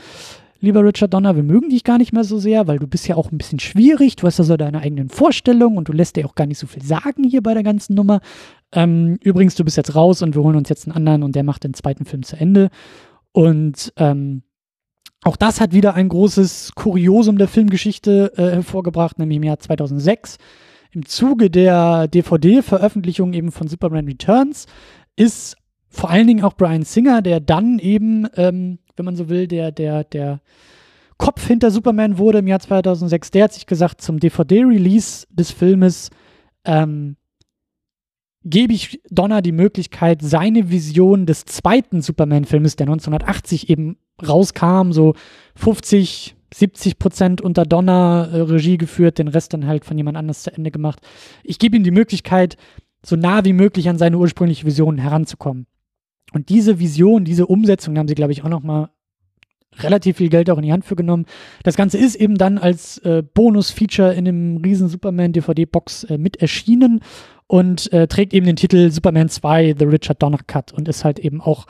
lieber 0.62 0.85
Richard 0.85 1.12
Donner, 1.12 1.37
wir 1.37 1.42
mögen 1.42 1.71
dich 1.71 1.85
gar 1.85 1.99
nicht 1.99 2.12
mehr 2.12 2.25
so 2.25 2.38
sehr, 2.38 2.66
weil 2.66 2.78
du 2.78 2.87
bist 2.87 3.07
ja 3.09 3.16
auch 3.16 3.31
ein 3.31 3.38
bisschen 3.38 3.59
schwierig. 3.59 4.16
Du 4.16 4.26
hast 4.26 4.38
ja 4.38 4.45
so 4.45 4.57
deine 4.57 4.81
eigenen 4.81 5.09
Vorstellungen 5.09 5.76
und 5.76 5.88
du 5.88 5.92
lässt 5.92 6.16
dir 6.16 6.25
auch 6.25 6.35
gar 6.35 6.47
nicht 6.47 6.59
so 6.59 6.66
viel 6.66 6.83
sagen 6.83 7.25
hier 7.25 7.42
bei 7.42 7.52
der 7.52 7.64
ganzen 7.64 7.95
Nummer. 7.95 8.21
Ähm, 8.73 9.19
übrigens, 9.23 9.57
du 9.57 9.64
bist 9.64 9.76
jetzt 9.76 9.95
raus 9.95 10.23
und 10.23 10.35
wir 10.35 10.42
holen 10.42 10.57
uns 10.57 10.69
jetzt 10.69 10.87
einen 10.87 10.97
anderen 10.97 11.25
und 11.25 11.35
der 11.35 11.42
macht 11.42 11.64
den 11.64 11.75
zweiten 11.75 12.04
Film 12.04 12.23
zu 12.23 12.37
Ende. 12.37 12.71
Und 13.33 13.92
ähm, 13.97 14.42
auch 15.25 15.37
das 15.37 15.61
hat 15.61 15.73
wieder 15.73 15.95
ein 15.95 16.09
großes 16.09 16.73
Kuriosum 16.75 17.38
der 17.38 17.49
Filmgeschichte 17.49 18.33
äh, 18.37 18.50
hervorgebracht, 18.52 19.19
nämlich 19.19 19.37
im 19.37 19.45
Jahr 19.45 19.59
2006. 19.59 20.38
Im 20.92 21.07
Zuge 21.07 21.50
der 21.50 22.07
DVD-Veröffentlichung 22.07 23.33
eben 23.33 23.50
von 23.50 23.66
Superman 23.66 24.07
Returns 24.07 24.66
ist 25.16 25.57
vor 25.88 26.11
allen 26.11 26.26
Dingen 26.26 26.42
auch 26.42 26.54
Brian 26.54 26.83
Singer, 26.85 27.21
der 27.21 27.40
dann 27.40 27.78
eben, 27.78 28.26
ähm, 28.37 28.78
wenn 28.96 29.04
man 29.04 29.16
so 29.16 29.28
will, 29.28 29.46
der, 29.46 29.72
der, 29.72 30.04
der 30.04 30.40
Kopf 31.18 31.46
hinter 31.46 31.70
Superman 31.70 32.18
wurde 32.18 32.38
im 32.38 32.46
Jahr 32.46 32.61
2006, 32.61 33.30
der 33.30 33.44
hat 33.44 33.52
sich 33.52 33.66
gesagt, 33.66 34.00
zum 34.00 34.18
DVD-Release 34.18 35.26
des 35.30 35.50
Filmes 35.50 36.11
ähm, 36.64 37.16
gebe 38.44 38.72
ich 38.72 39.00
Donner 39.08 39.42
die 39.42 39.52
Möglichkeit, 39.52 40.20
seine 40.22 40.70
Vision 40.70 41.26
des 41.26 41.44
zweiten 41.44 42.02
Superman-Filmes, 42.02 42.76
der 42.76 42.87
1980 42.87 43.70
eben 43.70 43.99
rauskam, 44.26 44.92
so 44.92 45.14
50, 45.54 46.34
70 46.52 46.99
Prozent 46.99 47.40
unter 47.40 47.64
Donner 47.64 48.28
äh, 48.32 48.40
Regie 48.40 48.78
geführt, 48.78 49.18
den 49.18 49.28
Rest 49.28 49.52
dann 49.52 49.66
halt 49.66 49.84
von 49.84 49.96
jemand 49.96 50.16
anders 50.16 50.42
zu 50.42 50.52
Ende 50.52 50.70
gemacht. 50.70 51.00
Ich 51.44 51.58
gebe 51.58 51.76
ihm 51.76 51.84
die 51.84 51.90
Möglichkeit, 51.90 52.56
so 53.04 53.16
nah 53.16 53.44
wie 53.44 53.52
möglich 53.52 53.88
an 53.88 53.99
seine 53.99 54.18
ursprüngliche 54.18 54.66
Vision 54.66 54.99
heranzukommen. 54.99 55.66
Und 56.32 56.48
diese 56.48 56.78
Vision, 56.78 57.24
diese 57.24 57.46
Umsetzung, 57.46 57.94
da 57.94 58.00
haben 58.00 58.08
sie, 58.08 58.14
glaube 58.14 58.32
ich, 58.32 58.44
auch 58.44 58.48
noch 58.48 58.62
mal 58.62 58.90
relativ 59.78 60.18
viel 60.18 60.28
Geld 60.28 60.50
auch 60.50 60.58
in 60.58 60.64
die 60.64 60.72
Hand 60.72 60.84
für 60.84 60.96
genommen. 60.96 61.26
Das 61.62 61.76
Ganze 61.76 61.98
ist 61.98 62.14
eben 62.14 62.36
dann 62.36 62.58
als 62.58 62.98
äh, 62.98 63.22
Bonus-Feature 63.22 64.12
in 64.12 64.28
einem 64.28 64.56
riesen 64.58 64.88
Superman-DVD-Box 64.88 66.04
äh, 66.04 66.18
mit 66.18 66.36
erschienen 66.36 67.00
und 67.46 67.92
äh, 67.92 68.06
trägt 68.06 68.34
eben 68.34 68.46
den 68.46 68.56
Titel 68.56 68.90
Superman 68.90 69.28
2, 69.28 69.76
The 69.78 69.84
Richard 69.84 70.22
Donner 70.22 70.40
Cut 70.46 70.72
und 70.72 70.88
ist 70.88 71.04
halt 71.04 71.18
eben 71.18 71.40
auch, 71.40 71.66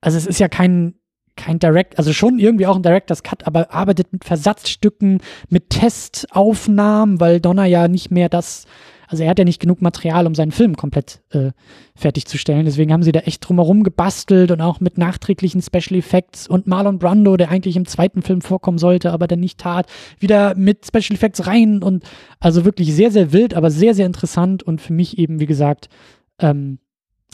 also 0.00 0.16
es 0.16 0.26
ist 0.26 0.40
ja 0.40 0.48
kein 0.48 0.94
kein 1.34 1.58
Direct, 1.58 1.98
also 1.98 2.12
schon 2.12 2.38
irgendwie 2.38 2.66
auch 2.66 2.76
ein 2.76 2.82
Director's 2.82 3.22
Cut, 3.22 3.46
aber 3.46 3.72
arbeitet 3.72 4.12
mit 4.12 4.24
Versatzstücken, 4.24 5.20
mit 5.48 5.70
Testaufnahmen, 5.70 7.20
weil 7.20 7.40
Donner 7.40 7.64
ja 7.64 7.88
nicht 7.88 8.10
mehr 8.10 8.28
das, 8.28 8.66
also 9.12 9.24
er 9.24 9.30
hat 9.30 9.38
ja 9.38 9.44
nicht 9.44 9.60
genug 9.60 9.82
Material, 9.82 10.26
um 10.26 10.34
seinen 10.34 10.52
Film 10.52 10.74
komplett 10.74 11.20
äh, 11.30 11.50
fertigzustellen. 11.94 12.64
Deswegen 12.64 12.92
haben 12.94 13.02
sie 13.02 13.12
da 13.12 13.20
echt 13.20 13.46
drumherum 13.46 13.84
gebastelt 13.84 14.50
und 14.50 14.62
auch 14.62 14.80
mit 14.80 14.96
nachträglichen 14.96 15.60
Special 15.60 15.98
Effects 15.98 16.48
und 16.48 16.66
Marlon 16.66 16.98
Brando, 16.98 17.36
der 17.36 17.50
eigentlich 17.50 17.76
im 17.76 17.84
zweiten 17.84 18.22
Film 18.22 18.40
vorkommen 18.40 18.78
sollte, 18.78 19.12
aber 19.12 19.26
dann 19.26 19.40
nicht 19.40 19.60
tat, 19.60 19.86
wieder 20.18 20.54
mit 20.56 20.86
Special 20.86 21.14
Effects 21.14 21.46
rein 21.46 21.82
und 21.82 22.04
also 22.40 22.64
wirklich 22.64 22.94
sehr, 22.94 23.10
sehr 23.10 23.32
wild, 23.34 23.52
aber 23.52 23.70
sehr, 23.70 23.94
sehr 23.94 24.06
interessant 24.06 24.62
und 24.62 24.80
für 24.80 24.94
mich 24.94 25.18
eben, 25.18 25.40
wie 25.40 25.46
gesagt, 25.46 25.90
ähm, 26.38 26.78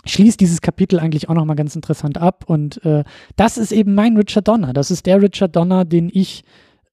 schließt 0.05 0.41
dieses 0.41 0.61
Kapitel 0.61 0.99
eigentlich 0.99 1.29
auch 1.29 1.35
nochmal 1.35 1.57
ganz 1.57 1.77
interessant 1.77 2.19
ab. 2.19 2.45
Und 2.49 2.85
äh, 2.85 3.05
das 3.37 3.57
ist 3.57 3.71
eben 3.71 3.95
mein 3.95 4.17
Richard 4.17 4.49
Donner. 4.49 4.73
Das 4.73 4.91
ist 4.91 5.07
der 5.07 5.23
Richard 5.23 5.55
Donner, 5.55 5.85
den 5.85 6.11
ich 6.13 6.43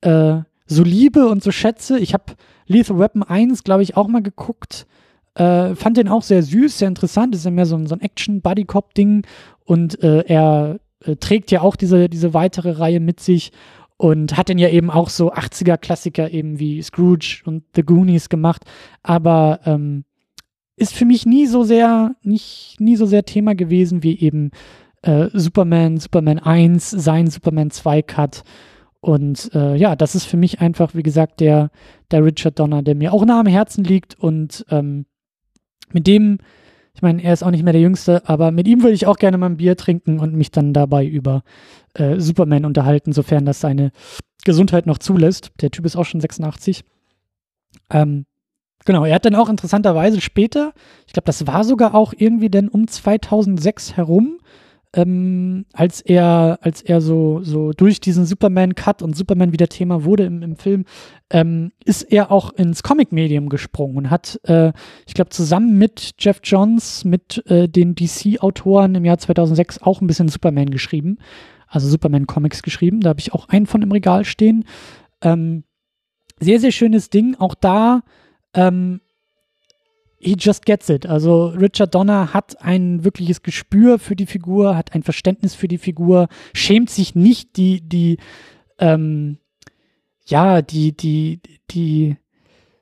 äh, 0.01 0.41
so 0.65 0.83
liebe 0.83 1.27
und 1.27 1.43
so 1.43 1.51
schätze. 1.51 1.99
Ich 1.99 2.13
habe 2.13 2.33
Lethal 2.67 2.99
Weapon 2.99 3.23
1, 3.23 3.63
glaube 3.63 3.83
ich, 3.83 3.95
auch 3.97 4.07
mal 4.07 4.21
geguckt. 4.21 4.87
Äh, 5.35 5.75
fand 5.75 5.97
den 5.97 6.07
auch 6.07 6.23
sehr 6.23 6.43
süß, 6.43 6.79
sehr 6.79 6.87
interessant. 6.87 7.35
Ist 7.35 7.45
ja 7.45 7.51
mehr 7.51 7.65
so 7.65 7.75
ein, 7.75 7.87
so 7.87 7.95
ein 7.95 8.01
Action-Buddy-Cop-Ding. 8.01 9.25
Und 9.63 10.01
äh, 10.03 10.23
er 10.27 10.79
äh, 11.01 11.15
trägt 11.17 11.51
ja 11.51 11.61
auch 11.61 11.75
diese, 11.75 12.09
diese 12.09 12.33
weitere 12.33 12.71
Reihe 12.71 12.99
mit 12.99 13.19
sich 13.19 13.51
und 13.97 14.37
hat 14.37 14.49
den 14.49 14.57
ja 14.57 14.69
eben 14.69 14.89
auch 14.89 15.09
so 15.09 15.31
80er-Klassiker 15.31 16.31
eben 16.31 16.59
wie 16.59 16.81
Scrooge 16.81 17.41
und 17.45 17.63
The 17.75 17.83
Goonies 17.83 18.29
gemacht. 18.29 18.63
Aber 19.03 19.59
ähm, 19.65 20.03
ist 20.75 20.93
für 20.93 21.05
mich 21.05 21.25
nie 21.25 21.45
so 21.45 21.63
sehr, 21.63 22.15
nicht, 22.21 22.77
nie 22.79 22.95
so 22.95 23.05
sehr 23.05 23.23
Thema 23.25 23.55
gewesen 23.55 24.03
wie 24.03 24.19
eben 24.19 24.51
äh, 25.01 25.29
Superman, 25.33 25.97
Superman 25.97 26.39
1, 26.39 26.89
sein 26.89 27.27
Superman 27.27 27.71
2 27.71 28.01
Cut. 28.01 28.43
Und 29.05 29.53
äh, 29.53 29.75
ja, 29.75 29.95
das 29.95 30.15
ist 30.15 30.25
für 30.25 30.35
mich 30.35 30.61
einfach, 30.61 30.95
wie 30.95 31.03
gesagt, 31.03 31.39
der, 31.39 31.69
der 32.09 32.25
Richard 32.25 32.57
Donner, 32.57 32.81
der 32.81 32.95
mir 32.95 33.13
auch 33.13 33.23
nah 33.23 33.39
am 33.39 33.45
Herzen 33.45 33.83
liegt 33.83 34.19
und 34.19 34.65
ähm, 34.71 35.05
mit 35.91 36.07
dem, 36.07 36.39
ich 36.95 37.03
meine, 37.03 37.23
er 37.23 37.31
ist 37.31 37.43
auch 37.43 37.51
nicht 37.51 37.61
mehr 37.61 37.71
der 37.71 37.83
Jüngste, 37.83 38.27
aber 38.27 38.49
mit 38.49 38.67
ihm 38.67 38.81
würde 38.81 38.95
ich 38.95 39.05
auch 39.05 39.17
gerne 39.17 39.37
mal 39.37 39.45
ein 39.45 39.57
Bier 39.57 39.77
trinken 39.77 40.17
und 40.17 40.33
mich 40.33 40.49
dann 40.49 40.73
dabei 40.73 41.05
über 41.05 41.43
äh, 41.93 42.19
Superman 42.19 42.65
unterhalten, 42.65 43.13
sofern 43.13 43.45
das 43.45 43.59
seine 43.59 43.91
Gesundheit 44.43 44.87
noch 44.87 44.97
zulässt. 44.97 45.51
Der 45.61 45.69
Typ 45.69 45.85
ist 45.85 45.95
auch 45.95 46.05
schon 46.05 46.19
86. 46.19 46.83
Ähm, 47.91 48.25
genau, 48.85 49.05
er 49.05 49.13
hat 49.13 49.25
dann 49.25 49.35
auch 49.35 49.49
interessanterweise 49.49 50.19
später, 50.19 50.73
ich 51.05 51.13
glaube, 51.13 51.27
das 51.27 51.45
war 51.45 51.63
sogar 51.63 51.93
auch 51.93 52.11
irgendwie 52.17 52.49
dann 52.49 52.69
um 52.69 52.87
2006 52.87 53.97
herum, 53.97 54.39
ähm, 54.95 55.65
als 55.73 55.99
er, 55.99 56.57
als 56.61 56.81
er 56.81 57.01
so, 57.01 57.41
so 57.43 57.71
durch 57.71 57.99
diesen 57.99 58.25
Superman-Cut 58.25 59.01
und 59.01 59.15
Superman 59.15 59.51
wieder 59.51 59.67
Thema 59.67 60.05
wurde 60.05 60.23
im, 60.23 60.41
im 60.41 60.55
Film, 60.55 60.85
ähm, 61.29 61.73
ist 61.83 62.03
er 62.03 62.31
auch 62.31 62.53
ins 62.53 62.81
Comic-Medium 62.81 63.49
gesprungen 63.49 63.97
und 63.97 64.09
hat, 64.09 64.39
äh, 64.43 64.71
ich 65.05 65.13
glaube, 65.13 65.31
zusammen 65.31 65.77
mit 65.77 66.13
Jeff 66.17 66.39
Johns, 66.43 67.03
mit 67.03 67.43
äh, 67.47 67.67
den 67.67 67.93
DC-Autoren 67.95 68.95
im 68.95 69.03
Jahr 69.03 69.17
2006 69.17 69.81
auch 69.81 69.99
ein 69.99 70.07
bisschen 70.07 70.29
Superman 70.29 70.69
geschrieben, 70.69 71.17
also 71.67 71.89
Superman-Comics 71.89 72.63
geschrieben. 72.63 73.01
Da 73.01 73.09
habe 73.09 73.19
ich 73.19 73.33
auch 73.33 73.49
einen 73.49 73.65
von 73.65 73.81
im 73.81 73.91
Regal 73.91 74.23
stehen. 74.23 74.63
Ähm, 75.21 75.65
sehr, 76.39 76.61
sehr 76.61 76.71
schönes 76.71 77.09
Ding. 77.09 77.35
Auch 77.35 77.55
da 77.55 78.03
ähm, 78.53 79.01
he 80.25 80.35
just 80.37 80.65
gets 80.65 80.89
it. 80.89 81.05
Also 81.05 81.47
Richard 81.47 81.93
Donner 81.93 82.33
hat 82.33 82.59
ein 82.61 83.03
wirkliches 83.03 83.43
Gespür 83.43 83.99
für 83.99 84.15
die 84.15 84.25
Figur, 84.25 84.75
hat 84.75 84.93
ein 84.93 85.03
Verständnis 85.03 85.53
für 85.53 85.67
die 85.67 85.77
Figur, 85.77 86.27
schämt 86.53 86.89
sich 86.89 87.13
nicht, 87.13 87.57
die, 87.57 87.81
die, 87.81 88.17
ähm, 88.79 89.37
ja, 90.25 90.63
die, 90.63 90.97
die, 90.97 91.41
die 91.69 92.17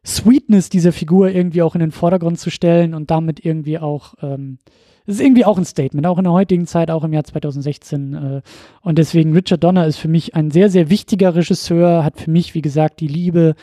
Sweetness 0.06 0.70
dieser 0.70 0.94
Figur 0.94 1.30
irgendwie 1.30 1.62
auch 1.62 1.76
in 1.76 1.82
den 1.82 1.92
Vordergrund 1.92 2.40
zu 2.40 2.50
stellen 2.50 2.94
und 2.94 3.12
damit 3.12 3.44
irgendwie 3.46 3.78
auch, 3.78 4.16
ähm, 4.22 4.58
ist 5.06 5.22
irgendwie 5.22 5.46
auch 5.46 5.58
ein 5.58 5.66
Statement, 5.66 6.08
auch 6.08 6.18
in 6.18 6.24
der 6.24 6.34
heutigen 6.34 6.66
Zeit, 6.66 6.90
auch 6.90 7.04
im 7.04 7.14
Jahr 7.14 7.24
2016. 7.24 8.14
Äh, 8.14 8.42
und 8.82 8.98
deswegen 8.98 9.34
Richard 9.34 9.64
Donner 9.64 9.86
ist 9.86 9.98
für 9.98 10.08
mich 10.08 10.36
ein 10.36 10.52
sehr, 10.52 10.70
sehr 10.70 10.90
wichtiger 10.90 11.36
Regisseur, 11.36 12.04
hat 12.04 12.20
für 12.20 12.32
mich, 12.32 12.54
wie 12.54 12.62
gesagt, 12.62 13.00
die 13.00 13.08
Liebe 13.08 13.56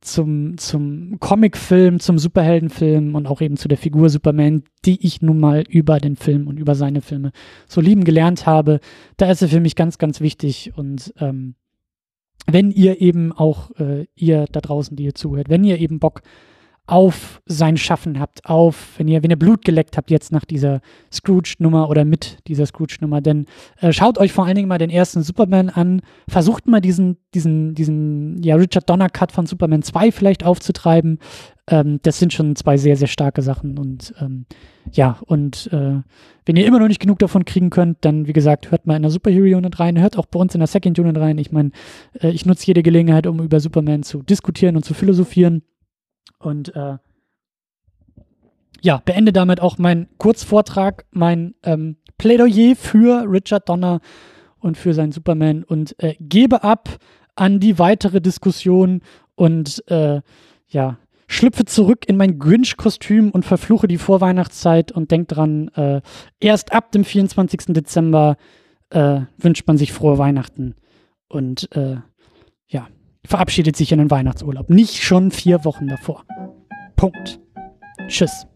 zum, 0.00 0.58
zum 0.58 1.18
Comicfilm, 1.20 2.00
zum 2.00 2.18
Superheldenfilm 2.18 3.14
und 3.14 3.26
auch 3.26 3.40
eben 3.40 3.56
zu 3.56 3.68
der 3.68 3.78
Figur 3.78 4.08
Superman, 4.08 4.62
die 4.84 5.04
ich 5.04 5.22
nun 5.22 5.40
mal 5.40 5.64
über 5.68 5.98
den 5.98 6.16
Film 6.16 6.46
und 6.46 6.58
über 6.58 6.74
seine 6.74 7.00
Filme 7.00 7.32
so 7.66 7.80
lieben 7.80 8.04
gelernt 8.04 8.46
habe. 8.46 8.80
Da 9.16 9.30
ist 9.30 9.42
er 9.42 9.48
für 9.48 9.60
mich 9.60 9.76
ganz, 9.76 9.98
ganz 9.98 10.20
wichtig 10.20 10.72
und 10.76 11.12
ähm, 11.18 11.54
wenn 12.46 12.70
ihr 12.70 13.00
eben 13.00 13.32
auch, 13.32 13.70
äh, 13.78 14.06
ihr 14.14 14.46
da 14.50 14.60
draußen, 14.60 14.96
die 14.96 15.04
ihr 15.04 15.14
zuhört, 15.14 15.48
wenn 15.50 15.64
ihr 15.64 15.78
eben 15.78 15.98
Bock 15.98 16.22
auf 16.88 17.42
sein 17.44 17.76
Schaffen 17.76 18.18
habt, 18.18 18.46
auf, 18.46 18.94
wenn 18.96 19.08
ihr, 19.08 19.22
wenn 19.22 19.30
ihr 19.30 19.38
Blut 19.38 19.62
geleckt 19.62 19.98
habt 19.98 20.10
jetzt 20.10 20.32
nach 20.32 20.46
dieser 20.46 20.80
Scrooge-Nummer 21.12 21.90
oder 21.90 22.06
mit 22.06 22.38
dieser 22.48 22.64
Scrooge-Nummer, 22.64 23.20
denn 23.20 23.44
äh, 23.80 23.92
schaut 23.92 24.16
euch 24.16 24.32
vor 24.32 24.46
allen 24.46 24.56
Dingen 24.56 24.68
mal 24.68 24.78
den 24.78 24.88
ersten 24.88 25.22
Superman 25.22 25.68
an, 25.68 26.00
versucht 26.28 26.66
mal 26.66 26.80
diesen, 26.80 27.18
diesen, 27.34 27.74
diesen, 27.74 28.42
ja, 28.42 28.56
Richard 28.56 28.88
Donner-Cut 28.88 29.32
von 29.32 29.44
Superman 29.44 29.82
2 29.82 30.10
vielleicht 30.12 30.46
aufzutreiben. 30.46 31.18
Ähm, 31.66 32.00
das 32.02 32.18
sind 32.18 32.32
schon 32.32 32.56
zwei 32.56 32.78
sehr, 32.78 32.96
sehr 32.96 33.06
starke 33.06 33.42
Sachen 33.42 33.78
und 33.78 34.14
ähm, 34.22 34.46
ja, 34.90 35.18
und 35.26 35.68
äh, 35.70 36.00
wenn 36.46 36.56
ihr 36.56 36.66
immer 36.66 36.78
noch 36.78 36.88
nicht 36.88 37.00
genug 37.00 37.18
davon 37.18 37.44
kriegen 37.44 37.68
könnt, 37.68 37.98
dann, 38.00 38.26
wie 38.26 38.32
gesagt, 38.32 38.70
hört 38.70 38.86
mal 38.86 38.96
in 38.96 39.02
der 39.02 39.10
Superhero-Unit 39.10 39.78
rein, 39.78 40.00
hört 40.00 40.16
auch 40.16 40.24
bei 40.24 40.40
uns 40.40 40.54
in 40.54 40.60
der 40.60 40.68
Second-Unit 40.68 41.18
rein. 41.18 41.36
Ich 41.36 41.52
meine, 41.52 41.72
äh, 42.18 42.30
ich 42.30 42.46
nutze 42.46 42.66
jede 42.66 42.82
Gelegenheit, 42.82 43.26
um 43.26 43.40
über 43.40 43.60
Superman 43.60 44.04
zu 44.04 44.22
diskutieren 44.22 44.74
und 44.74 44.86
zu 44.86 44.94
philosophieren. 44.94 45.62
Und 46.38 46.74
äh, 46.74 46.98
ja, 48.80 49.02
beende 49.04 49.32
damit 49.32 49.60
auch 49.60 49.78
meinen 49.78 50.08
Kurzvortrag, 50.18 51.06
mein 51.10 51.54
ähm, 51.62 51.96
Plädoyer 52.16 52.76
für 52.76 53.24
Richard 53.28 53.68
Donner 53.68 54.00
und 54.60 54.76
für 54.76 54.94
seinen 54.94 55.12
Superman 55.12 55.64
und 55.64 56.00
äh, 56.02 56.14
gebe 56.20 56.62
ab 56.62 56.98
an 57.34 57.60
die 57.60 57.78
weitere 57.78 58.20
Diskussion 58.20 59.02
und 59.34 59.84
äh, 59.88 60.20
ja, 60.68 60.98
schlüpfe 61.28 61.64
zurück 61.64 62.08
in 62.08 62.16
mein 62.16 62.38
Grinch-Kostüm 62.38 63.30
und 63.30 63.44
verfluche 63.44 63.86
die 63.86 63.98
Vorweihnachtszeit 63.98 64.90
und 64.90 65.10
denk 65.10 65.28
dran, 65.28 65.68
äh, 65.74 66.00
erst 66.40 66.72
ab 66.72 66.90
dem 66.90 67.04
24. 67.04 67.66
Dezember 67.68 68.36
äh, 68.90 69.20
wünscht 69.36 69.66
man 69.66 69.78
sich 69.78 69.92
frohe 69.92 70.18
Weihnachten. 70.18 70.74
Und 71.28 71.70
äh, 71.76 71.96
verabschiedet 73.28 73.76
sich 73.76 73.92
in 73.92 73.98
den 73.98 74.10
Weihnachtsurlaub. 74.10 74.70
Nicht 74.70 75.02
schon 75.02 75.30
vier 75.30 75.64
Wochen 75.64 75.86
davor. 75.86 76.24
Punkt. 76.96 77.38
Tschüss. 78.08 78.46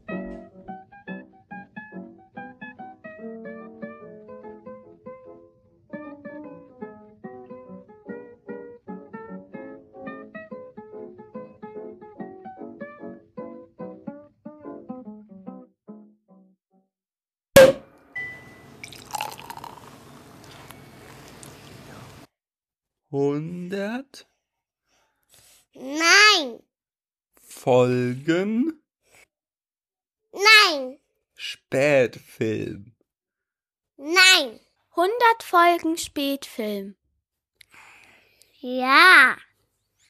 Hundert 23.10 24.26
Nein, 25.74 26.62
Folgen 27.62 28.82
nein, 30.32 30.98
Spätfilm. 31.36 32.96
nein. 33.96 34.58
100 34.90 35.42
Folgen 35.44 35.96
Spätfilm. 35.96 36.96
Ja. 38.58 39.36